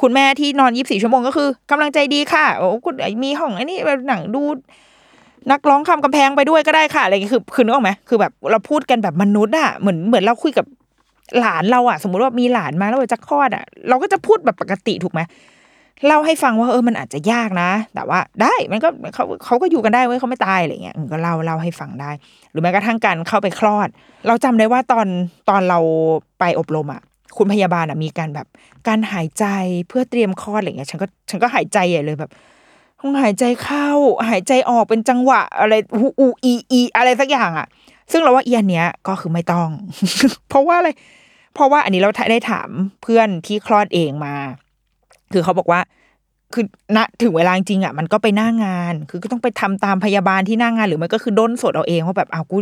[0.00, 3.78] คุณแม่ที่นอนยีิบสี่ชั่วโมงก็คือกำลังใจดีค่ะโอ้คุณมีห้องอ้นี่
[4.08, 4.42] หนังดู
[5.50, 10.66] นักร้องคำกำแพงไปด้วยก็ได้ค่ะอะไรคือคือนึกออกไหมคือแบบเราพูดกันแบบมนุษย์อะเหมือนเหมือนเราคุยกับ
[11.40, 15.20] หลานเราอะสมมุติว่ามีหลานมาแล้วจะคลอดอะเราก็จะพูดแบบปกติถูกไหม
[16.06, 22.10] เล่าให้ฟังว่าเออมันอาจจะยากนะ แต่ว่าได้มันก็เขาเขาก็อยู่กันได้เว้ยเขาไม่ตายอะไรเงี้ยก็เล่าเล่าให้ฟังได้
[22.50, 23.88] หรือแม้กระทั่งการเข้าไปคลอด
[24.26, 25.06] เราจำได้ว่าตอน
[25.50, 25.78] ตอนเรา
[26.40, 27.02] ไปอบรมอะ
[27.36, 28.46] คุณพยาบาลอะมีการแบบ
[28.88, 29.44] การหายใจ
[29.88, 32.30] เพื่อเตรียมคลอดอะไรเงี้ยฉันก็ฉันก็หายใจใหญ่เลยแบบ
[33.00, 33.88] ต้องหายใจเข้า
[34.30, 37.66] หายใจออกเป็นจังหวะ อะไรอูอูอีอีอะไรสักอย่างอะ
[38.12, 39.68] ซึ่งเราว่าเอียนเนี้ยก็คือไม่ต้อง
[40.48, 40.90] เพราะว่าอะไร
[41.54, 42.68] เพราะว่าอันนี้เราได้ถาม
[43.02, 44.34] เพื่อนที่คลอดเองมา
[45.32, 45.80] คือเขาบอกว่า
[46.54, 46.64] คือ
[46.96, 52.56] ณถึงเวลาจริงอะ มันก็ไปหน้างาน คือก็ต้องไปทำตามพยาบาลที่หน้างานหรือมันก็คือด้นสดเอาเองว่าแบบอากู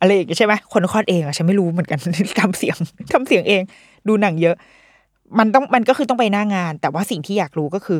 [0.00, 1.98] อะไรอย่างเงี้ยใช่ไหมคนคลอดเองอะฉันไม่รู้เหมือนกัน
[2.40, 2.76] ทำเสียง
[3.12, 3.62] ทำเสียงเอง
[4.08, 4.56] ดูหนังเยอะ
[5.38, 7.98] มันต้องมันก็คือต้องไปหน้างาน แต่ว่าสิ่งที่อยากรู้ก็คือ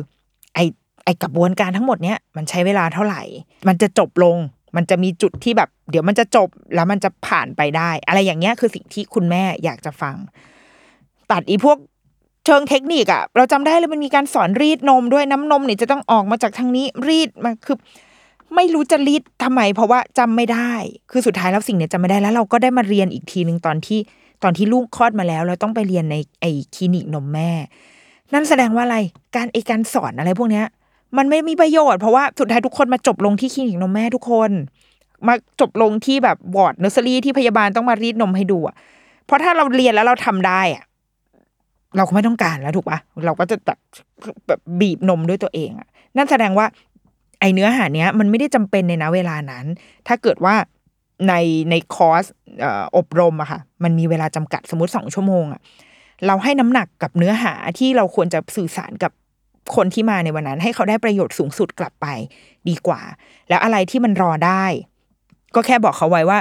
[0.55, 0.59] ไอ
[1.05, 3.21] ไอกระบวนการทั้งหมดเนี้ยมันใช้เวลาเท่าไหร่
[3.67, 4.37] มันจะจบลง
[4.75, 10.15] มันจะมีจุดที่แบบ เดี๋ยวมันจะจบแล้วมันจะผ่านไปได้ อะไรอย่างเงี้ยคือสิ่งที่คุณแม่อยากจะฟัง
[11.31, 11.77] ตัดอีพวก
[12.45, 17.77] เชิงเทคนิคอะเราจำได้เลยมันมีการสอนรีดนมด้วยน้ำนมเนี่ยจะต้องออกมาจากทางนี้รีดมาคือ
[18.55, 20.71] ไม่รู้จะรีดทำไม เพราะว่าจำไม่ได้
[21.11, 23.99] คือสุดท้ายแล้วสิ่งเนี้ยจำไม่ได้แล้ว เราก็ได้มาเรียนอีกทีหนึ่งตอนที่
[24.43, 27.51] ตอนที่ลูกคลอดมาแล้ว เราต้องไปเรียนในไอคลินิกนมแม่
[28.33, 28.97] นั่นแสดงว่าอะไร
[29.35, 30.65] การไอการสอนอะไรพวกเนี้ย
[31.17, 34.51] มันไม่มีประโยชน์เพราะว่าสุดท้ายทุกคนมาจบลงที่คลินิกนมแม่ทุกคน
[35.27, 38.75] มาจบลงที่แบบวอร์ดเนอร์เซอรี่ที่พยาบาลต้องมารีดนมให้ดูอะ
[39.25, 40.83] เพราะถ้าเราเรียนแล้วเราทำได้อะ
[41.97, 43.79] เราก็ไม่ต้องการแล้วถูกปะเราก็จะแบบ
[44.47, 46.65] แบบบีบนมด้วยตัวเองอะนั่นแสดงว่า
[47.39, 49.65] ไอเนื้อหาเนี้ย มันไม่ได้จำเป็นในนะเวลานั้น
[50.07, 50.55] ถ้าเกิดว่า
[51.27, 51.33] ใน
[51.69, 52.25] ในคอร์ส
[52.63, 55.61] อออบรมอะค่ะ มันมีเวลาจำกัดสมมติสองชั่วโมงอะ
[56.27, 59.11] เราให้น้ำหนักกับเนื้อหาที่เราควรจะสื่อสารกับ
[59.75, 62.07] คนที่มาในวันนั้น ให้เขาได้ประโยชน์สูงสุดกลับไป
[62.69, 63.01] ดีกว่า
[63.49, 64.65] แล้วอะไรที่มันรอได้
[65.55, 66.39] ก็แค่บอกเขาไว้ว่า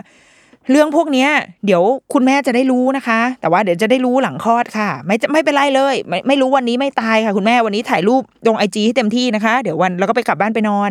[0.71, 1.29] เรื่องพวกเนี้ย
[1.67, 1.83] เดี๋ยว
[2.13, 10.91] คุณแม่จะได้รู้นะคะ แต่ว่าเดี๋ยวจะได้รู้หลังคลอดค่ะ ไม่จะไม่เป็นไรเลย ไม่ไม่รู้วันนี้ไม่ตายค่ะ คุณแม่วันนี้ถ่ายรูปลงไอจีให้เต็มที่นะคะ เดี๋ยววันแล้วก็ไปกลับบ้านไปนอน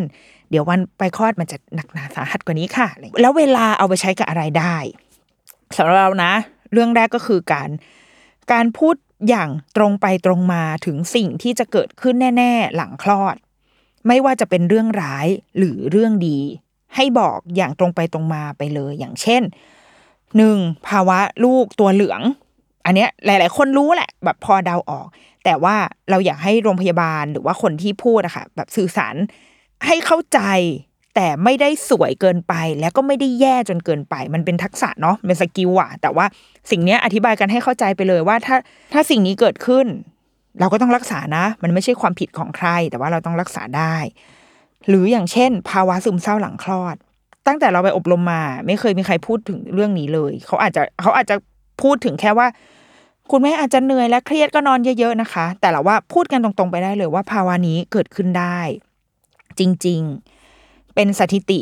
[0.50, 2.88] เดี๋ยววันไปคลอดมันจะหนักหนาสาหัสกว่านี้ค่ะ
[3.20, 4.76] แล้วเวลาเอาไปใช้กับอะไรได้
[5.76, 6.32] สำหรับเรานะ
[6.72, 7.68] เรื่องแรกก็คือการ
[8.52, 8.96] การพูด
[9.28, 13.36] อย่างตรงไปตรงมาถึงสิ่งที่จะเกิดขึ้นแน่ ๆ หลังคลอด
[14.06, 15.26] ไม่ว่าจะเป็นเรื่องร้าย
[15.58, 16.38] หรือเรื่องดี
[16.96, 19.42] ให้บอกอย่างตรงไปตรงมาไปเลย อย่างเช่น
[20.36, 20.58] หนึ่ง
[20.88, 22.20] ภาวะลูกตัวเหลือง
[22.84, 25.06] อันเนี้ยหลาย ๆ คนรู้แหละ แบบพอเดาออก
[25.44, 25.76] แต่ว่า
[26.10, 29.14] เราอยากให้โรงพยาบาลหรือว่าคนที่พูดอะค่ะแบบสื่อสาร
[29.86, 30.40] ให้เข้าใจ
[31.14, 36.26] แต่ไม่ได้สวยเกินไป แล้วก็ไม่ได้แย่จนเกินไป มันเป็นทักษะเนาะเป็นสกิลอะแต่ว่า
[36.70, 38.56] สิ่งนี้อธิบายกันให้เข้าใจไปเลยว่าถ้า
[38.92, 39.86] ถ้าสิ่งนี้เกิดขึ้น
[40.60, 43.96] เราก็ต้องรักษานะ มันไม่ใช่ความผิดของใคร แต่ว่าเราต้องรักษาได้
[44.88, 46.96] หรืออย่างเช่น ภาวะซึมเศร้าหลังคลอด
[47.46, 51.36] ตั้งแต่เราไปอบรมมา ไม่เคยมีใครพูดถึงเรื่องนี้เลย เขาอาจจะเขาอาจจะ
[51.82, 52.46] พูดถึงแค่ว่า
[53.30, 58.58] คุณแม่อาจจะเหนื่อยและเครียดก็นอนเยอะๆนะคะ แต่ละว่าพูดกันตรงๆไปได้เลยว่าภาวะนี้เกิดขึ้นได้
[59.58, 60.31] จริง ๆ
[60.94, 61.60] เป็นสถิติ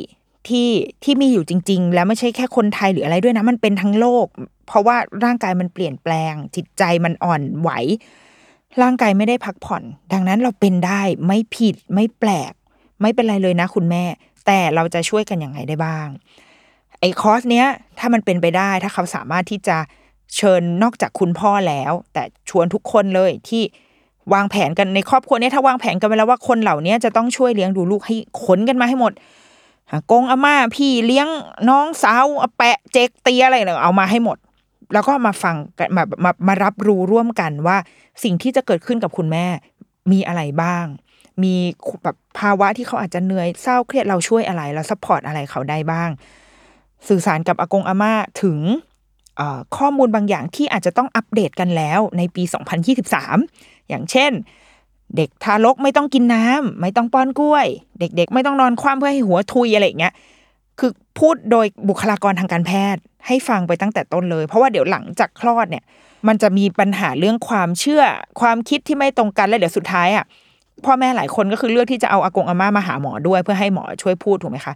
[0.49, 0.71] ที่
[1.05, 4.27] ที่มีอยู่จริง ๆ แล้วไม่ใช่แค่คนไทยหรืออะไรด้วยนะ มันเป็นทั้งโลก
[4.66, 7.71] เพราะว่าร่างกายมันเปลี่ยนแปลง จิตใจมันอ่อนไหว
[8.83, 12.53] ร่างกายไม่ได้พักผ่อน ดังนั้นเราเป็นได้ไม่ผิดไม่แปลก
[13.01, 14.05] ไม่เป็นไรเลยนะคุณแม่
[14.47, 16.07] แต่เราจะช่วยกันยังไงได้บ้าง
[17.01, 17.66] ไอ้คอร์สเนี้ย
[17.99, 19.77] ถ้ามันเป็นไปได้ถ้าเขาสามารถที่จะ
[20.37, 23.62] เชิญนอกจากคุณพ่อแล้ว แต่ชวนทุกคนเลยที่
[24.35, 29.12] วางแผนกันในครอบครัวเนี้ยถ้าวางแผนกันไปแล้วว่าคนเหล่านี้จะต้องช่วยเลี้ยงดูลูกให้ขนกันมาให้หมด
[29.90, 31.29] อากงอาม่าพี่เลี้ยง
[31.69, 34.38] น้องสาวอแปะเจ๊กเตียอะไรเนี่ยเอามาให้หมด
[34.93, 35.57] แล้วก็มาฟัง
[35.97, 37.77] มามามารับรู้ร่วมกันว่า
[38.23, 39.47] สิ่งที่จะเกิดขึ้นกับคุณแม่
[40.12, 40.85] มีอะไรบ้าง
[41.43, 41.55] มี
[42.05, 46.11] แบบภาวะที่เขาอาจจะเหนื่อยเศร้าเครียดเราช่วยอะไรเรา support อะไรเขาได้บ้าง
[47.09, 48.12] สื่อสารกับอากงอาม่า
[48.43, 48.59] ถึง
[49.77, 52.43] ข้อมูลบางอย่างที่อาจจะต้องอัปเดตกันแล้วในปี
[53.16, 54.33] 2023 อย่างเช่น
[55.16, 57.66] เด็กทารกไม่ต้องกินน้ำไม่ต้องป้อนกล้วย
[58.00, 60.14] เด็ก ๆ ไม่ต้องนอนคว่ำเพื่อให้หัวทุยอะไรอย่างเงี้ย
[60.79, 65.85] คือพูดโดยบุคลากรทางการแพทย์ ให้ฟังไปตั้งแต่ต้นเลย เพราะว่าเดี๋ยวหลังจากคลอดเนี่ย
[66.29, 68.03] มันจะมีปัญหาเรื่องความเชื่อ
[68.40, 70.24] ความคิดที่ไม่ตรงกันแล้วเดี๋ยวสุดท้ายอะ
[70.85, 74.74] พ่อแม่หลายคนก็คือเลือกที่จะเอาอากงอาม่ามาหาหมอด้วยเพื่อให้หมอช่วยพูดถูกไหมคะ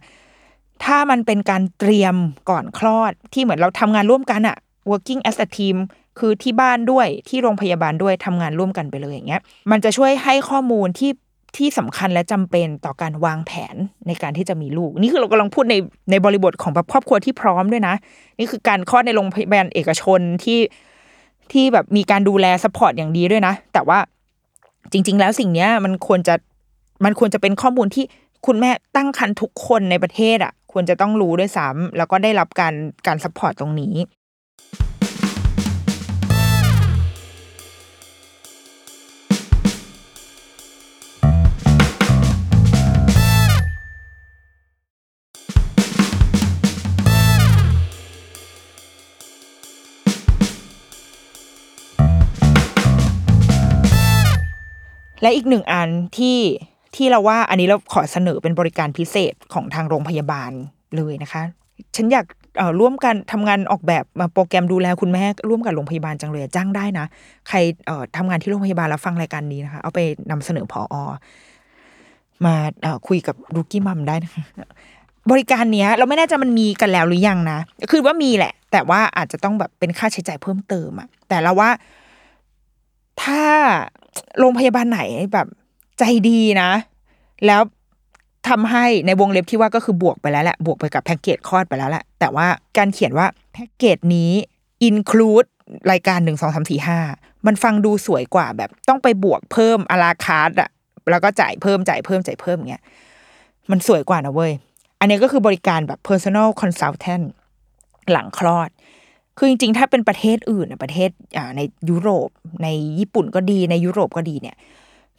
[0.83, 2.15] ถ้ามันเป็นการเตรียม
[2.49, 4.57] ก่อนคลอดที่เหมือนเราทำงานร่วมกันอะ
[4.89, 5.77] working as a team
[6.19, 11.11] คือที่บ้านด้วยที่โรงพยาบาลด้วยทำงานร่วมกันไปเลยอย่างเงี้ยมันจะช่วยให้ข้อมูลที่
[11.57, 13.75] ที่สำคัญและจำเป็นต่อการวางแผน
[14.07, 15.75] ในการที่จะมีลูก นี่คือเรากำลังพูดใน
[16.11, 17.95] ในบริบทของแบบครอบครัวที่พร้อมด้วยนะ
[18.39, 20.59] นี่คือการคลอดในโรงพยาบาลเอกชนที่
[21.51, 23.99] ที่แบบมีการดูแล support อย่างดีด้วยนะ แต่ว่า
[24.91, 26.35] จริง ๆ แล้วสิ่งเนี้ยมันควรจะ
[27.05, 28.05] มันควรจะเป็นข้อมูลที่
[28.45, 32.73] คุณแม่ตั้งครรภ์ทุกคนในประเทศอะ ควรจะต้องรู้ด้วยซ้ำแล้วก็ได้รับการ
[33.07, 33.93] การ support ตรงนี้
[55.21, 56.39] และอีกหนึ่งอันที่
[56.95, 60.51] ที่เราว่าอันนี้เราขอเสนอเป็นบริการพิเศษของทางโรงพยาบาล
[60.95, 61.41] เลยนะคะ
[61.95, 62.25] ฉันอยาก
[62.79, 67.05] ร่วมกันทำงานออกแบบมาโปรแกรมดูแลคุณแม่ร่วมกับโรงพยาบาลจังเลยจ้างได้นะ
[67.49, 69.99] ใครเอ่อทำงานที่โรงพยาบาลแล้วฟังรายการนี้นะคะ เอาไป
[70.31, 70.95] นำเสนอพออ
[72.45, 74.43] มาอ่อคุยกับลูกี้มัมได้นะคะ
[75.31, 77.59] บริการเนี้ย เราไม่แน่ใจมันมีกันแล้วหรือยังนะ
[77.91, 81.69] คือว่ามีแหละ แต่ว่าอาจจะต้องแบบเป็นค่าใช้จ่ายเพิ่มเติมอะแต่เราว่า
[83.23, 83.43] ถ้า
[84.39, 85.01] โรงพยาบาลไหน
[85.33, 85.47] แบบ
[85.99, 86.71] ใจดีนะ
[87.45, 87.61] แล้ว
[88.49, 92.47] ทำให้ในวงเล็บที่ว่าก็คือบวกไปแล้วแหละบวกไปกับแพ็กเกจคลอดไปแล้วแหละแต่ว่า
[92.77, 94.31] การเขียนว่าแพ็กเกจนี้
[94.87, 95.47] include
[95.91, 96.99] รายการหนึ่งสองสามสี่ห้า
[97.45, 100.69] มันฟังดูสวยกว่าแบบต้องไปบวกเพิ่มอาราคาร์ดอะ
[101.09, 102.83] แล้วก็จ่ายเพิ่มจ่ายเพิ่มจ่ายเพิ่มเงี้ย
[103.71, 104.51] มันสวยกว่านะเว้ย
[104.99, 107.25] อันนี้ก็คือบริการแบบ personal consultant
[108.11, 108.69] หลังคลอด
[109.37, 111.09] คือจริงๆ ถ้าเป็นประเทศอื่นประเทศ
[111.57, 112.29] ในยุโรป
[112.63, 112.67] ใน
[112.99, 114.55] ญี่ปุ่นก็ดีในยุโรปก็ดีเนี่ย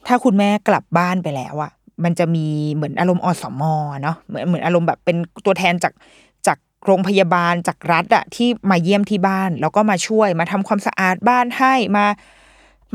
[0.07, 1.71] ถ้าคุณแม่กลับบ้านไปแล้วอะ
[2.03, 5.93] มันจะมีเหมือนอารมณ์อสมอเนาะเหมือนเหมือนอารมณ์แบบเป็นตัวแทนจาก
[6.47, 12.05] จากโรงพยาบาลจากรัฐอะที่มาเยี่ยมที่บ้าน แล้วก็มาช่วยมาทำความสะอาดบ้านให้มา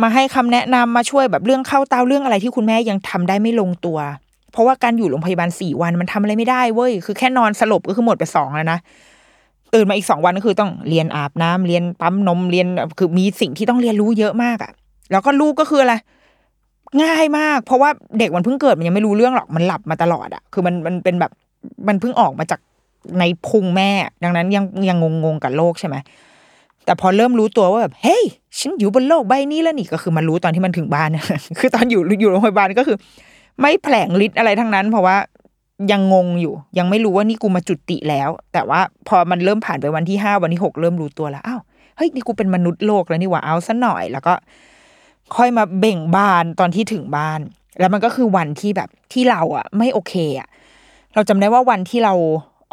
[0.02, 3.98] มาให้คำแนะนำมาช่วยแบบเรื่องเข้าเตาเรื่องอะไรที่คุณแม่ยังทำได้ไม่ลงตัว
[4.52, 8.78] เพราะว่าการอยู่โรงพยาบาลสี่วันมันทำอะไรไม่ได้เว้ยคือแค่นอนสลบก็คือหมดไปสองแล้วนะ
[9.74, 12.66] ตื่นมาอีกสองวันก็คือต้องเรียนอาบน้ำเรียนปั๊มนมเรียน
[12.98, 14.72] คือมีสิ่งที่ต้องเรียนรู้เยอะมากอะ่ะ
[15.10, 15.94] แล้วก็ลูกก็คืออะไร
[17.02, 21.32] ง่ายมาก เพราะว่าเด็กมันเพิ่งเกิดมันยังไม่รู้เรื่องหรอกมันหลับมาตลอดอะ่ะ คือมันมันเป็นแบบ
[21.88, 22.60] มันเพิ่งออกมาจาก
[23.18, 23.90] ในพุงแม่
[24.24, 25.96] ดังนั้นยังยังงงงๆกับโลกใช่ไหม
[26.84, 28.24] แต่พอเริ่มรู้ตัวว่าแบบเฮ้ย
[28.58, 31.08] ฉันอยู่บนโลกใบนี้แล้วนี่ก็คือมันรู้ตอนที่มันถึงบ้าน
[31.58, 32.96] คือตอนอยู่อยู่โรงพยาบาลก็คือ
[33.60, 35.16] ไม่แผลงฤทธิ์อะไรทั้งนั้น เพราะว่า
[35.90, 41.60] ยังงงอยู่ ยังไม่รู้ว่านี่กูมาจุติแล้ว แต่ว่าพอมันเริ่มผ่านไปวันที่ห้าวันที่หกเริ่มรู้ตัวแล้วอ้าว
[41.96, 44.34] เฮ้ยนี่กูเป็นมนุษย์โลกแล้วนี่หว่าเอาซะหน่อยแล้วก็
[45.36, 47.40] ค่อยมาเบ่งบานตอนที่ถึงบ้าน
[47.80, 50.48] แล้วมันก็คือวันที่แบบที่เราอะไม่โอเคอะ
[51.14, 52.14] เราจำได้ว่าวันที่เรา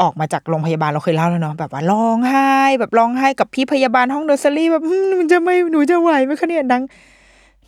[0.01, 6.83] ออกมาจากโรงพยาบาลเราเคยเล่าแล้วเนาะแบบว่าร้องไห้ แบบร้องไห้กับพี่พยาบาลห้องเดอร์ซรี่แบบหนูจะไม่หนูจะไหวไหมคะเนี่ยนั่ง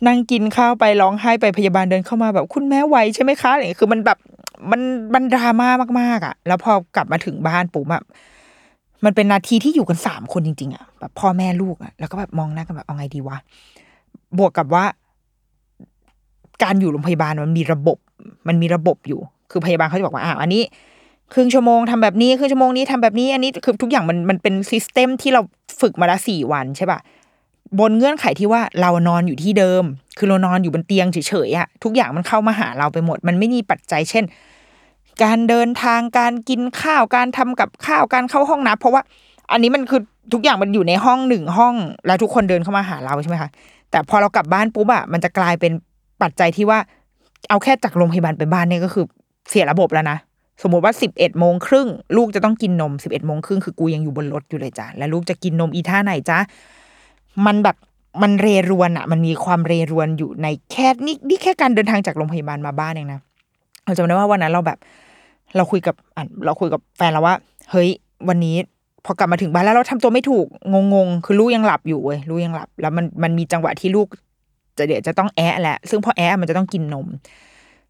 [0.06, 4.18] นั่งกินข้าวไปร้องไห้ไปพยาบาลเดินเข้ามาแบบคุณแม่ไหวใช่ไหมคะอะไรคือมันแบบ
[4.70, 4.80] มัน
[5.14, 5.68] มันดราม่า
[6.00, 8.02] มากๆ อะ แล้วพอกลับมาถึงบ้านปุ๊บอะ
[9.04, 13.36] มันเป็นนาทีที่อยู่กันสามคนจริง ๆ อะแบบพ่อแม่ลูกอะแล้วก็แบบมองหน้ากันแบบเอาไงดีวะ
[14.38, 14.84] บวกกับว่า
[16.62, 17.98] การอยู่โรงพยาบาลมันมีระบบ
[18.48, 19.20] มันมีระบบอยู่
[19.50, 20.62] คือพยาบาลเขาจะบอกว่าอ่าอันนี้
[21.32, 25.40] ครึ่งชั่วโมงทำแบบนี้ครึ่งชั่วโมงนี้ทำแบบนี้ อันนี้คือทุกอย่างมันมันเป็นซิสเต็มที่เรา
[25.80, 26.98] ฝึกมาละสี่วันใช่ป่ะ
[27.80, 29.84] บนเงื่อนไขที่ว่าเรานอนอยู่ที่เดิม
[30.18, 34.24] คือเรานอนอยู่บนเตียงเฉยๆอะทุกอย่างมันเข้ามาหาเราไปหมด มันไม่มีปัจจัยเช่น
[35.24, 39.02] การเดินทางการกินข้าวการทำกับข้าวการเข้าห้องน้ำเพราะว่า
[39.52, 40.00] อันนี้มันคือ
[40.32, 41.74] ทุกอย่างมันอยู่ในห้องหนึ่งห้อง
[42.06, 43.50] แล้วทุกคนเดินเข้ามาหาเราใช่ไหมคะ
[43.90, 45.72] แต่พอเรากลับบ้านปุ๊บอะมันจะกลายเป็น
[46.22, 46.78] ปัจจัยที่ว่า
[47.50, 49.04] เอาแค่จากโรงพยาบาลไปบ้านเนี่ยก็คือ
[49.50, 50.18] เสียระบบแล้วนะ
[50.62, 56.38] สมมติว่าสิบเอ็ดโมงครึ่งลูกจะต้องกินนมสิบเอ็ดโมงครึ่งคือกูยังอยู่บนรถอยู่เลยจ้ะแล้วลูกจะกินนมอีท่าไหนจ้ะ
[57.46, 57.76] มันแบบ
[58.22, 63.20] มันเรรวนอะมันมีความเรรวนอยู่ในแค่นี่นี่แค่การเดินทางจากโรงพยาบาลมาบ้านเองนะ
[63.84, 64.78] เราจำได้ว่าวันนั้นเราแบบ
[65.56, 67.34] เราคุยกับอะเราคุยกับแฟนเราว่า
[67.70, 67.88] เฮ้ย
[68.28, 68.56] วันนี้
[69.04, 70.46] พอกลับมาถึงบ้านแล้วเราทำตัวไม่ถูก
[70.94, 74.08] งงๆ คือลูกยังหลับอยู่เว้ยลูกยังหลับ แล้วมันมันมีจังหวะที่ลูก
[74.78, 77.06] จะเดี๋ยวจะต้องแอะแหละ ซึ่งพอแอะมันจะต้องกินนม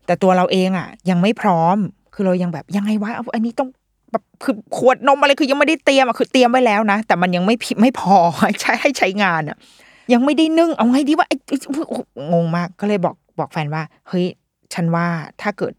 [0.07, 1.77] แต่ตัวเราเองอะ ยังไม่พร้อม
[2.14, 3.68] คือเรายังแบบยังไงวะอันนี้ต้อง
[4.12, 8.16] แบบคือขวดนมอะไรคือยังไม่ได้เตรียมอะคือเตรียมไว้แล้วนะ แต่มันยังไม่ไม่พอ
[8.61, 9.57] ใช้ให้ใช้งานอะ
[10.12, 11.27] ยังไม่ได้นึ่งเอาไงดีว่า
[12.33, 14.27] งงมากก็เลยบอกบอกแฟนว่า เฮ้ย
[14.75, 15.07] ฉันว่า
[15.42, 15.72] ถ้าเกิด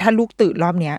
[0.00, 0.96] ถ้าลูกตื่นรอบเนี้ย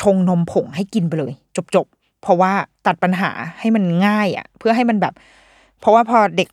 [0.00, 1.32] ชงนมผงให้กินไปเลย
[1.74, 2.52] จบๆ เพราะว่า
[2.86, 3.30] ตัดปัญหา
[3.60, 5.14] ให้มันง่ายอะ เพื่อให้มันแบบ
[5.80, 6.48] เพราะว่าพอเด็ก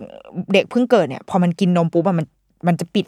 [0.53, 2.27] เด็กเพิ่งเกิดเนี่ย พอมันกินนมปุ๊บมัน
[2.67, 3.05] มันจะปิด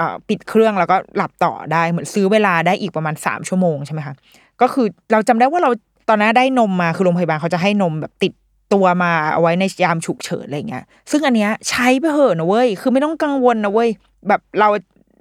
[0.00, 4.14] อ่อปิดเครื่องแล้วก็หลับต่อได้เหมือนซื้อเวลาได้อีกประมาณสามชั่วโมงใช่ไหมคะ
[4.60, 5.70] ก็คือเราจำได้ว่าเรา
[6.08, 8.32] ตอนนั้นได้นมมาคือโรงพยาบาลเขาจะให้นมแบบติด
[8.74, 13.88] ตัวมาเอาไว้ในยามฉุกเฉินอะไรเงี้ย ซึ่งอันเนี้ยใช้ไปเหอะนะเว้ย คือไม่ต้องกังวลนะเว้ย
[14.28, 14.68] แบบเรา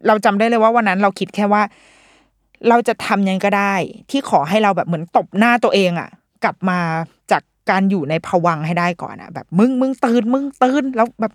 [0.07, 1.61] เราจำได้เลยว่าวันนั้นเราคิดแค่ว่า
[2.69, 3.73] เราจะทำยังไงก็ได้
[4.11, 6.09] ที่ขอให้เราแบบเหมือนตบหน้าตัวเองอะ
[6.43, 6.79] กลับมา
[7.31, 11.33] จากการอยู่ในภวังให้ได้ก่อนอะแบบมึงมึงตื่นมึงตื่นแล้วแบบ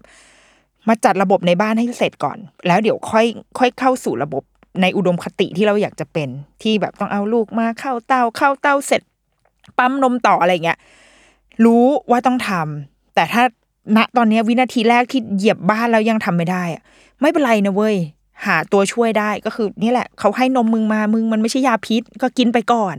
[0.89, 3.27] มาจัดระบบในบ้านให้เสร็จก่อน แล้วเดี๋ยวค่อย
[3.59, 4.43] ค่อยเข้าสู่ระบบ
[4.83, 6.29] ในอุดมคติที่เราอยากจะเป็น
[6.63, 9.03] ที่แบบต้องเอาลูกมาเข้าเต้าเข้าเต้าเสร็จ
[9.79, 10.79] ปั๊มนมต่ออะไรเงี้ย
[11.65, 13.43] รู้ว่าต้องทำแต่ถ้า
[13.97, 16.83] ณตอนนี้วินาทีแรกที่เหยียบบ้านแล้วยังทำไม่ได้อะ
[17.21, 17.97] ไม่เป็นไรนะเว้ย
[18.47, 22.97] หาตัวช่วยได้ก็คือนี่แหละ เขาให้นมมึงมามึงมันไม่ใช่ยาพิษ ก็กินไปก่อน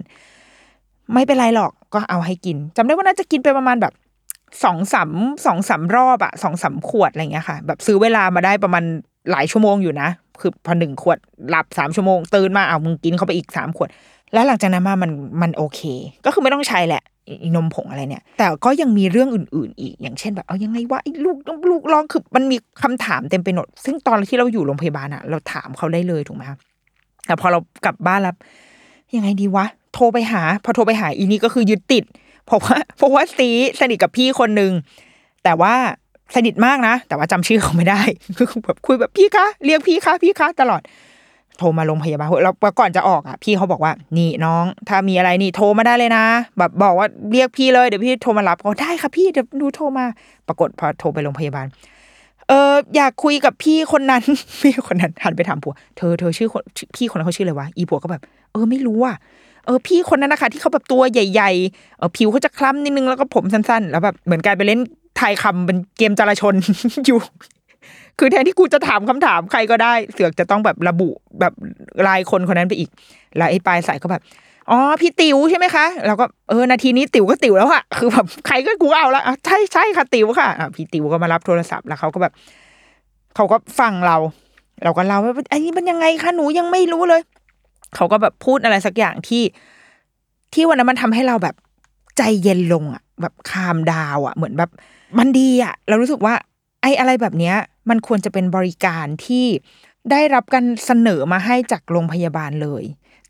[1.14, 3.94] ไม่เป็นไรหรอกก็เอาให้กินจำได้ว่าน่าจะกินไปประมาณแบบ
[4.64, 5.12] สองสาม
[5.46, 8.84] สองสามรอบอะสองสามขวดอะไรเงี้ยค่ะ แบบซื้อเวลามาได้ประมาณ
[9.32, 11.18] หลายชั่วโมงอยู่นะ คือพอหนึ่งขวด
[11.50, 13.90] หลับสามชั่วโมงตื่นมาเอามึงกินเข้าไปอีกสามขวด
[14.34, 15.82] แล้วหลังจากนั้นมามันมันโอเค
[16.26, 17.04] ก็คือไม่ต้องใช้แหละ
[17.56, 21.38] นมผงอะไรเนี่ย แต่ก็ยังมีเรื่องอื่น ๆ อีก อย่างเช่นแบบเอายังไงวะไอ้ลูก
[21.70, 26.58] ลูกร้องคือมันมีคำถามเต็มไปหมดซึ่งตอนที่เราอยู่โรงพยาบาลอะเราถามเขาได้เลยถูกไหมคะ
[27.26, 28.36] แต่พอเรากลับบ้านแล้ว
[29.16, 32.04] ยังไงดีวะ โทรไปหา พอโทรไปหาอีนี่ก็คือยึดติด
[32.46, 34.72] เพราะว่าเพราะว่าซีสนิทกับพี่คนหนึ่ง
[35.44, 35.74] แต่ว่า
[36.36, 38.02] สนิทมากนะ แต่ว่าจำชื่อเขาไม่ได้
[38.38, 40.82] คือแบบคุยแบบพี่คะเรียกพี่คะพี่คะตลอด
[41.58, 46.26] โทรมาโรงพยาบาลแล้วก่อนจะออกอะพี่เขาบอกว่านี่น้อง ถ้ามีอะไรนี่โทรมาได้เลยนะ
[46.58, 50.06] แบบบอกว่าเรียกพี่เลยเดี๋ยวพี่โทรมารับก็ได้ค่ะพี่เดี๋ยวดูโทรมา
[50.48, 51.68] ปรากฏพอโทรไปโรงพยาบาล
[52.48, 54.24] เอออยากคุยกับพี่คนนั้น
[54.62, 56.64] พี่คนนั้นหันไปถามผัว เธอเธอชื่อคน
[56.96, 59.16] พี่คนนั้นเขาชื่ออะไรวะอีผัวก็แบบ เออไม่รู้อะ
[59.66, 64.80] เออพี่คนนั้นนะคะที่เขาแบบตัวใหญ่ๆเออผิวเขาจะคล้ำนิดนึงแล้วก็ผมสั้นๆ แล้วแบบเหมือนกลายไปเล่น
[65.20, 66.54] ทายคำเป็นเกมจราชน
[67.06, 67.20] อยู่
[68.20, 71.54] คือแทนที่กูจะถามคำถามใครก็ได้ เสือกจะต้องแบบระบุแบบ
[72.08, 72.90] รายคนคนนั้นไปอีก
[73.38, 74.22] แล้วไอ้ปลายสายก็แบบ
[74.70, 82.34] อ๋อพี่ติ๋วใช่ไหมคะเราก็เออนาทีนี้ติ๋วก็ติ๋วแล้วอะคือแบบใครก็กูเอาละใช่ใช่ค่ะติ๋วค่ะอะพี่ติ๋วก็มารับโทรศัพท์แล้วเขาก็แบบ
[83.36, 84.18] เขาก็ฟังเรา
[84.84, 87.22] เราก็เล่าว่าอันนี้มันยังไงคะหนูยังไม่รู้เลย
[87.96, 89.44] เขาก็แบบพูดอะไรสักอย่างที่
[90.54, 91.56] ที่วันนั้นมันทำให้เราแบบ
[92.18, 94.72] ใจเย็นลงอะแบบคามดาวอะเหมือนแบบ
[95.18, 96.34] มันดีอะเรารู้สึกว่า
[96.82, 97.56] ไอ้อะไรแบบเนี้ย
[97.90, 99.46] มันควรจะเป็นบริการที่
[100.12, 102.84] ได้รับการเสนอมาให้จากโรงพยาบาลเลย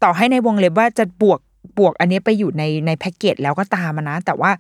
[0.04, 1.40] ต่อให้ในวงเล็บว่าจะบวก
[1.80, 4.52] บวกอันนี้ไปอยู่ในในแพ็กเกจแล้วก็ตามนะ แต่ว่า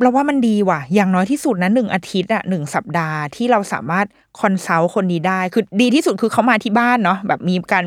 [0.00, 4.06] เราว่ามันดีว่ะ อย่างน้อยที่สุดนะหนึ่งอาทิตย์อะหนึ่งสัปดาห์ที่เราสามารถ
[4.40, 7.86] คอนซัลท์คนนี้ได้ คือดีที่สุดคือเขามาที่บ้านเนาะแบบมีการ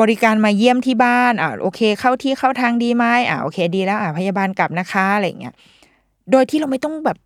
[0.00, 5.54] บริการมาเยี่ยมที่บ้านอ่าโอเค เข้าที่เข้าทางดีไหมอ่าโอเคดีแล้วอ่าพยาบาลกลับนะคะอะไรเงี้ย
[6.30, 7.18] โดยที่เราไม่ต้องแบบ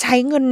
[0.00, 0.44] ใช้เงิน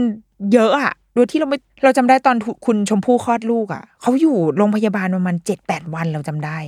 [0.52, 6.58] เยอะอะ โดยที่เราไม่เราจำได้ตอนคุณชมพู่คลอดลูกอะเขาอยู่โรงพยาบาลประมาณเจ็ดแปดวันเราจำได้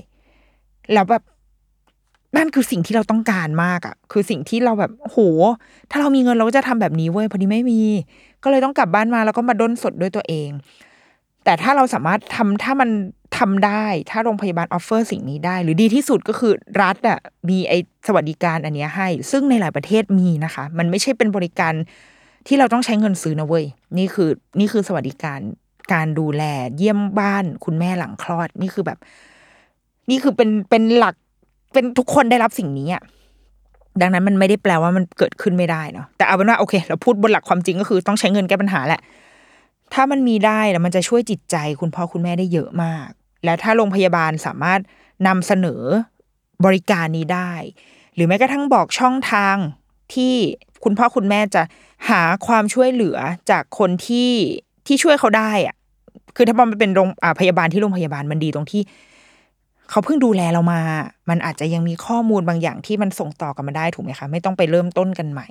[0.92, 1.22] แล้วแบบ
[2.36, 5.18] นั่นคือสิ่งที่เราต้องการมากอะคือสิ่งที่เราแบบโห
[5.90, 7.80] ถ้าเรามีเงินเราก็จะทำแบบนี้เว้ยพอดีไม่มี
[8.42, 10.48] ก็เลยต้องกลับบ้านมาแล้วก็มาด้นสดด้วยตัวเอง
[11.44, 12.90] แต่ถ้าเราสามารถทำถ้ามัน
[13.38, 17.72] ทำได้ ถ้าโรงพยาบาลออฟเฟอร์สิ่งนี้ได้ หรือดีที่สุดก็คือรัฐอะมีไอ
[18.06, 21.74] สวัสดิการอันนี้ให้ ซึ่งในหลายประเทศมีนะคะ มันไม่ใช่เป็นบริการ
[22.46, 23.64] ที่เราต้องใช้เงินซื้อนะเว้ย
[23.98, 25.40] นี่คือนี่คือสวัสดิการ
[25.92, 26.42] การดูแล
[26.76, 28.98] เยี่ยมบ้านคุณแม่หลังคลอดนี่คือแบบ
[30.10, 31.14] นี่คือเป็นเป็นหลัก
[31.72, 33.02] เป็นทุกคนได้รับสิ่งนี้อะ
[34.00, 39.00] ดังนั้นมันไม่ได้แปลว่ามันเกิดขึ้นไม่ได้เนาะแต่เอาเป็นว่าโอเค เราพูดบนหลักความจริงก็คือต้องใช้เงินแก้ปัญหาแหละ
[39.94, 43.08] ถ้ามันมีได้แล้วมันจะช่วยจิตใจคุณพ่อคุณแม่ได้เยอะมาก
[43.44, 44.80] และถ้าโรงพยาบาลสามารถ
[45.26, 45.82] นำเสนอ
[46.64, 47.52] บริการนี้ได้
[48.14, 49.56] หรือแม้กระทั่งบอกช่องทาง
[50.14, 50.34] ที่
[50.84, 51.62] คุณพ่อคุณแม่จะ
[52.08, 53.18] หาความช่วยเหลือ
[53.50, 54.32] จากคนที่
[54.86, 55.76] ที่ช่วยเขาได้อะ
[56.36, 57.08] คือถ้ามันเป็นโรง
[57.40, 58.82] พยาบาลที่โรงพยาบาลมันดีตรงที่
[59.90, 60.80] เขาเพิ่งดูแลเรามา
[61.30, 65.48] มันอาจจะยังมีข้อมูลบางอย่างที่มันส่งต่อกันมาได้ถูกไหมคะ ไม่ต้องไปเริ่มต้นกันใหม่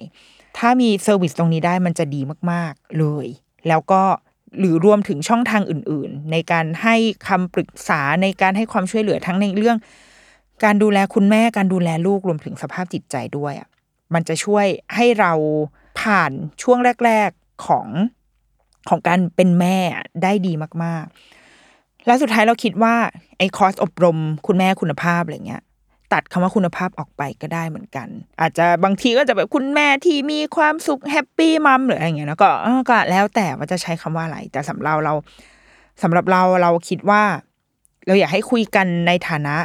[0.57, 3.27] ถ้ามี service ตรงนี้ได้มันจะดีมาก ๆ เลย
[3.67, 4.01] แล้วก็
[4.59, 6.95] หรือรวมถึงช่องทางอื่น ๆ ในการให้
[7.27, 9.77] คำปรึกษาในการให้ความช่วยเหลือทั้งในเรื่อง
[10.63, 13.67] การดูแลคุณแม่การดูแลลูกรวมถึงสภาพจิตใจด้วยอะ
[14.13, 15.33] มันจะช่วยให้เรา
[15.99, 16.31] ผ่าน
[16.61, 17.87] ช่วงแรก ๆของ
[18.89, 19.77] ของการเป็นแม่
[20.23, 21.05] ได้ดีมาก
[21.55, 22.95] ๆ แล้วสุดท้ายเราคิดว่า
[23.37, 25.63] ไอ้คอร์สอบรมคุณแม่คุณภาพอะไรเงี้ย
[26.13, 28.07] ตัดคำว่าคุณภาพออกไปก็ได้เหมือนกัน
[28.39, 32.49] อาจจะบางทีก็จะแบบคุณแม่ที่มีความสุขแฮปปี้มัมหรืออะไรเงี้ยนะก็
[32.89, 35.13] ก็แล้วแต่ว่าจะใช้คำว่าอะไร แต่สำหรับเรา
[36.03, 37.23] สำหรับเราเราคิดว่า
[38.07, 39.55] เราอยากให้คุยกันในฐานะ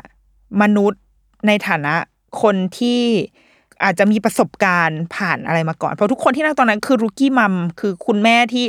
[0.62, 1.00] มนุษย์
[1.46, 1.94] ในฐานะ
[2.42, 3.02] คนที่
[3.84, 8.66] อาจจะมีประสบการณ์ผ่านอะไรมาก่อน เพราะทุกคนที่นั่งตอนนั้นคือรุกี้มัมคือคุณแม่ที่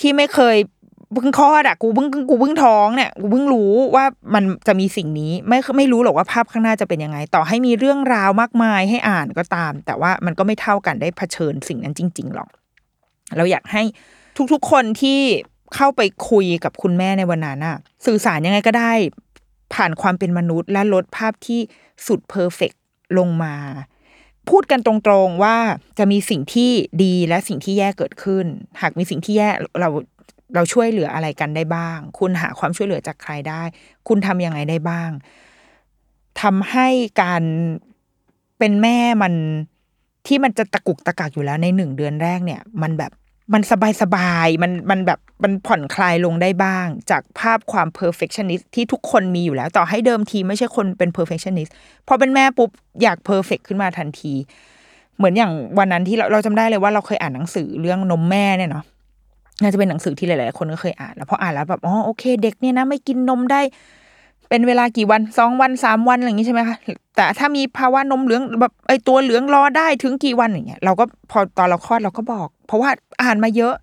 [0.00, 0.56] ที่ไม่เคย
[1.14, 12.48] เพิ่งคลอดอะกูเพิ่งกูเพิ่งท้องเนี่ยกูเพิ่งรู้ว่ามันจะมีสิ่งนี้ไม่ไม่รู้หรอกว่าภาพข้างหน้าจะเป็นยังไง ต่อให้มีเรื่องราวมากมายให้อ่านก็ตาม แต่ว่ามันก็ไม่เท่ากันได้เผชิญสิ่งนั้นจริง ๆ หรอก
[13.36, 13.82] เราอยากให้
[14.52, 15.20] ทุกๆคนที่
[15.74, 18.92] เข้าไปคุยกับคุณแม่ในวันนั้นอะสื่อสารยังไงก็ได้
[19.74, 21.60] ผ่านความเป็นมนุษย์และลดภาพที่
[22.06, 22.72] สุดเพอร์เฟก
[23.18, 23.54] ลงมา
[24.48, 24.92] พูดกันตร
[25.26, 25.56] งๆว่า
[25.98, 26.70] จะมีสิ่งที่
[27.04, 28.46] ดีและสิ่งที่แย่เกิดขึ้น
[28.80, 29.48] หากมีสิ่งที่แย่
[29.80, 29.88] เรา
[30.54, 33.62] เราช่วยเหลืออะไรกันได้บ้าง คุณหาความช่วยเหลือจากใครได้
[34.08, 35.10] คุณทำยังไงได้บ้าง
[36.42, 36.88] ทำให้
[37.22, 37.42] การ
[38.58, 39.34] เป็นแม่มัน
[40.26, 43.12] ที่มันจะตะกุกตะกักอยู่แล้วในหนึ่งเดือนแรกเนี่ย มันแบบ
[43.54, 51.70] มันสบายสบายมันมันแบบมันผ่อนคลายลงได้บ้าง จากภาพความ perfectionist ที่ทุกคนมีอยู่แล้ว ต่อให้เดิมทีไม่ใช่คนเป็น perfectionist
[52.08, 52.70] พอเป็นแม่ปุ๊บ
[53.02, 54.32] อยาก perfect ขึ้นมาทันที
[55.16, 58.84] เหมือนอย่างวันนั้นที่เราเราจำได้เลยว่าเราเคยอ่านหนังสือเรื่องนมแม่เนี่ยเนาะ
[59.62, 63.60] น่าจะเป็นหนังสือที่หลาย ๆ คนก็เคยอ่านแล้วพออ่านแล้วแบบอ๋อโอเค เด็กเนี่ยนะไม่กินนมได้
[64.50, 66.76] เป็นเวลากี่วันสองวันสามวันอะไรอย่างงี้ใช่ไหมคะ
[67.16, 72.90] แต่ถ้ามีภาวะนมเหลืองแบบไอตัวเหลืองรอได้ถึงกี่วันอย่างเงี้ยเราก็พอตอนเราคลอดเราก็บอก เพราะว่า
[73.22, 73.74] อ่านมาเยอะ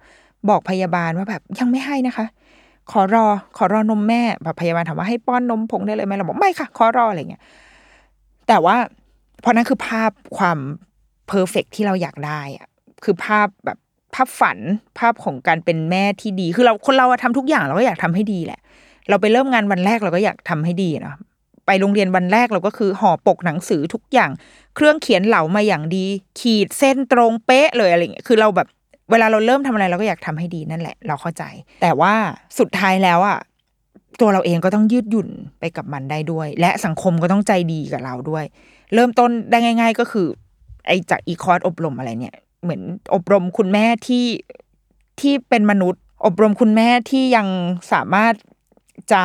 [0.49, 2.25] บอกพยาบาลว่าแบบยังไม่ให้นะคะ
[2.91, 3.25] ขอรอ
[3.57, 7.41] ขอรอนมแม่แบบพยาบาลถามว่าให้ป้อนนมผงได้เลยไหมเราบอกไม่ค่ะ ขอรออะไรเงี้ย
[8.47, 8.75] แต่ว่า
[9.41, 10.57] เพราะนั่นคือภาพความ
[11.27, 12.67] เพอร์เฟกที่เราอยากได้อะ
[13.03, 13.77] คือภาพแบบ
[14.15, 14.57] ภาพฝัน
[14.99, 18.59] ภาพของการเป็นแม่ที่ดี คือเราคนเราอะทำทุกอย่างเราก็อยากทำให้ดีแหละ
[19.09, 21.15] เราไปเริ่มงานวันแรกเราก็อยากทำให้ดีเนาะ
[21.65, 24.31] ไปโรงเรียนวันแรกเราก็คือห่อปกหนังสือทุกอย่าง
[24.75, 26.05] เครื่องเขียนเหลามาอย่างดี
[26.39, 28.67] ขีดเส้นตรงเป๊ะเลยอะไรเงี้ยคือเราแบบ
[29.11, 31.43] เวลาเราเริ่มทำอะไรเราก็อยากทำให้ดีนั่นแหละ เราเข้าใจ
[31.81, 32.13] แต่ว่า
[32.59, 33.39] สุดท้ายแล้วอะ
[34.19, 35.29] ตัวเราเองก็ต้องยืดหยุ่น
[35.59, 38.43] ไปกับมันได้ด้วย และสังคมก็ต้องใจดีกับเราด้วย
[38.93, 40.27] เริ่มต้นได้ง่าย ๆ ก็คือ
[40.87, 42.81] ไอจากอีคอร์สอบรมอะไรเนี่ย เหมือน
[43.15, 44.25] อบรมคุณแม่ที่
[45.19, 47.47] ที่เป็นมนุษย์ อบรมคุณแม่ที่ยัง
[47.91, 48.33] สามารถ
[49.11, 49.23] จะ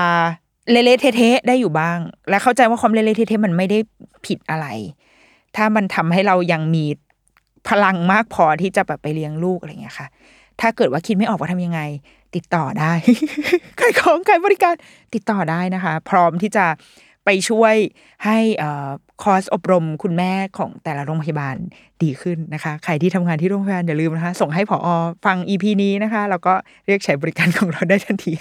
[0.70, 3.78] เละเทะได้อยู่บ้าง และเข้าใจว่าความเละเทะมันไม่ได้
[4.26, 4.66] ผิดอะไร
[5.56, 6.84] ถ้ามันทำให้เรายังมี
[7.68, 10.06] พลังมากพอที่จะแบบไปเลี้ยงลูกอะไรเงี้ยค่ะ
[10.60, 11.80] ถ้าเกิดว่าคิดไม่ออกว่าทำยังไง
[12.34, 12.92] ติดต่อได้
[13.80, 14.74] ขายของขายบริการ
[15.14, 16.66] ติดต่อได้นะคะ พร้อมที่จะ
[17.24, 17.74] ไปช่วย
[18.24, 18.38] ให้
[19.22, 21.56] คอร์สอบรมคุณแม่ของแต่ละโรงพยาบาล
[22.02, 24.88] ดีขึ้นนะคะ ใครที่ทำงานที่โรงพยาบาลอย่าลืมนะคะ ส่งให้ผออ
[25.24, 26.54] ฟัง EP นี้นะคะ แล้วก็
[26.86, 28.32] เรียกใช้บริการของเราได้ทันที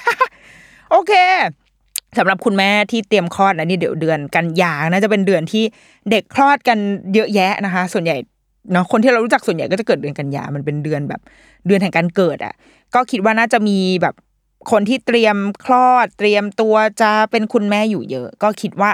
[0.91, 1.13] โอเค
[2.17, 5.63] สำหรับคุณแม่ที่เตรียมคลอดนะนี่เดี๋ยวเดือนกันยาน่าจะเป็นเดือนที่
[6.11, 6.77] เด็กคลอดกัน
[7.13, 8.17] เยอะแยะนะคะ ส่วนใหญ่
[8.71, 11.21] เนาะคนที่เรารู้จักส่วนใหญ่ก็จะเกิดเดือนกันยา มันเป็นเดือนแบบ
[11.67, 12.53] เดือนแห่งการเกิดอะ่ะ
[12.93, 14.15] ก็คิดว่าน่าจะมีแบบ
[14.71, 18.91] คนที่เตรียมคลอด เตรียมตัวจะเป็นคุณแม่อยู่เยอะ ก็คิดว่า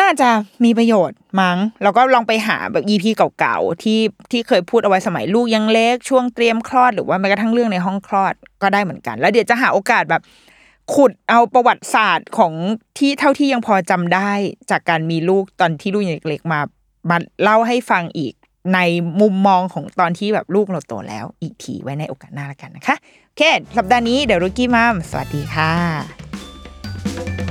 [0.00, 0.28] น่าจะ
[0.64, 3.04] มีประโยชน์มั้ง แล้วก็ลองไปหาแบบ EP
[3.38, 4.00] เก่าๆที่
[4.30, 10.22] ที่เคยพูดเอาไว้สมัยลูกยังเล็กช่วงเตรียมคลอดหรือว่าแม้กระทั่งเรื่องในห้องคลอดก็ได้เหมือนกัน แล้วเดี๋ยวจะหาโอกาสแบบ
[10.94, 12.52] ขุดเอาประวัติศาสตร์ของ
[12.98, 14.32] ที่เท่าที่ยังพอจำได้
[14.70, 16.60] จากการมีลูกตอนที่ลูกยังเล็กๆมา
[17.10, 18.34] มาเล่าให้ฟังอีก
[18.74, 18.78] ใน
[19.20, 23.42] มุมมองของตอนที่แบบลูกเราโตแล้ว อีกทีไว้ในโอกาสหน้าละกันนะคะโอเค
[23.76, 27.41] สัปดาห์นี้เดี๋ยวรุกี้มัมสวัสดีค่ะ